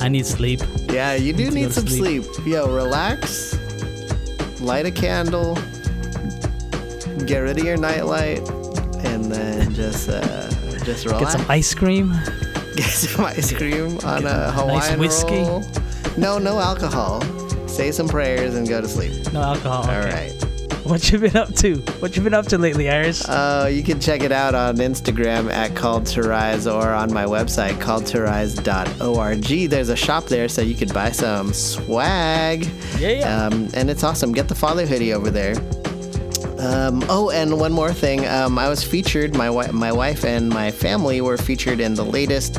[0.00, 0.60] I need sleep.
[0.88, 2.24] Yeah, you do to need some sleep.
[2.24, 2.46] sleep.
[2.46, 3.58] Yo, relax.
[4.58, 5.54] Light a candle.
[7.26, 8.38] Get rid of your nightlight,
[9.04, 10.48] and then just uh,
[10.84, 11.34] just relax.
[11.34, 12.14] Get some ice cream.
[12.76, 15.42] Get some ice cream on a Hawaiian whiskey.
[15.42, 15.64] roll.
[16.16, 17.20] No, no alcohol.
[17.68, 19.32] Say some prayers and go to sleep.
[19.32, 19.84] No alcohol.
[19.84, 20.30] All okay.
[20.32, 20.50] right.
[20.84, 21.76] What you been up to?
[22.00, 23.28] What you been up to lately, Iris?
[23.28, 27.26] Uh, you can check it out on Instagram at Called to Rise or on my
[27.26, 29.70] website, calledtorise.org.
[29.70, 32.64] There's a shop there so you could buy some swag.
[32.98, 33.44] Yeah, yeah.
[33.46, 34.32] Um, and it's awesome.
[34.32, 35.54] Get the father hoodie over there.
[36.60, 38.26] Um, oh, and one more thing.
[38.28, 39.34] Um, I was featured.
[39.34, 42.58] My wi- my wife and my family were featured in the latest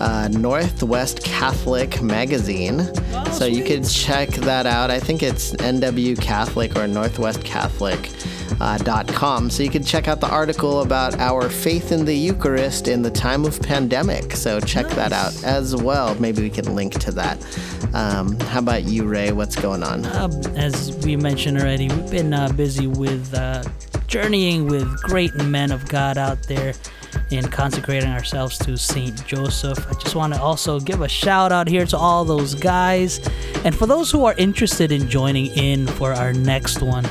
[0.00, 2.90] uh, Northwest Catholic magazine.
[3.32, 4.90] so you could check that out.
[4.90, 8.10] I think it's NW Catholic or Northwest Catholic.
[8.60, 9.50] Uh, dot com.
[9.50, 13.10] So you can check out the article about our faith in the Eucharist in the
[13.10, 14.36] time of pandemic.
[14.36, 16.14] So check that out as well.
[16.20, 17.38] Maybe we can link to that.
[17.92, 19.32] Um, how about you, Ray?
[19.32, 20.04] What's going on?
[20.06, 23.64] Uh, as we mentioned already, we've been uh, busy with uh,
[24.06, 26.74] journeying with great men of God out there
[27.32, 29.84] and consecrating ourselves to Saint Joseph.
[29.88, 33.18] I just want to also give a shout out here to all those guys.
[33.64, 37.06] And for those who are interested in joining in for our next one,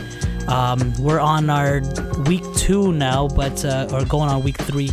[0.47, 1.81] um, we're on our
[2.25, 4.91] week two now, but uh, or going on week three.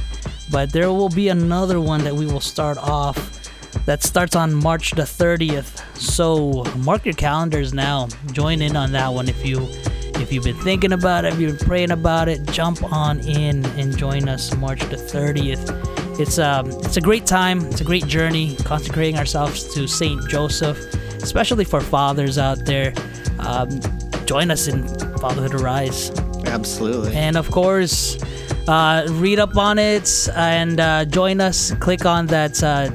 [0.50, 3.38] But there will be another one that we will start off
[3.86, 5.84] that starts on March the 30th.
[5.96, 8.08] So mark your calendars now.
[8.32, 9.68] Join in on that one if you
[10.20, 13.64] if you've been thinking about it, if you've been praying about it, jump on in
[13.78, 16.20] and join us March the 30th.
[16.20, 17.64] It's um it's a great time.
[17.66, 20.78] It's a great journey consecrating ourselves to Saint Joseph,
[21.22, 22.92] especially for fathers out there.
[23.38, 23.80] Um,
[24.26, 24.84] join us in
[25.20, 26.10] Fatherhood Arise.
[26.46, 27.14] Absolutely.
[27.14, 28.20] And of course,
[28.66, 31.72] uh, read up on it and uh, join us.
[31.80, 32.90] Click on that uh,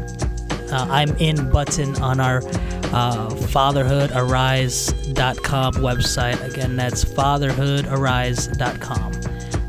[0.74, 6.44] uh, I'm in button on our uh, fatherhoodarise.com website.
[6.52, 9.14] Again, that's fatherhoodarise.com.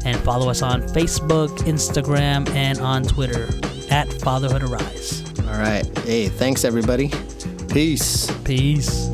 [0.07, 3.49] And follow us on Facebook, Instagram, and on Twitter
[3.91, 5.25] at Fatherhood Arise.
[5.41, 5.87] All right.
[6.01, 7.11] Hey, thanks everybody.
[7.69, 8.31] Peace.
[8.45, 9.11] Peace.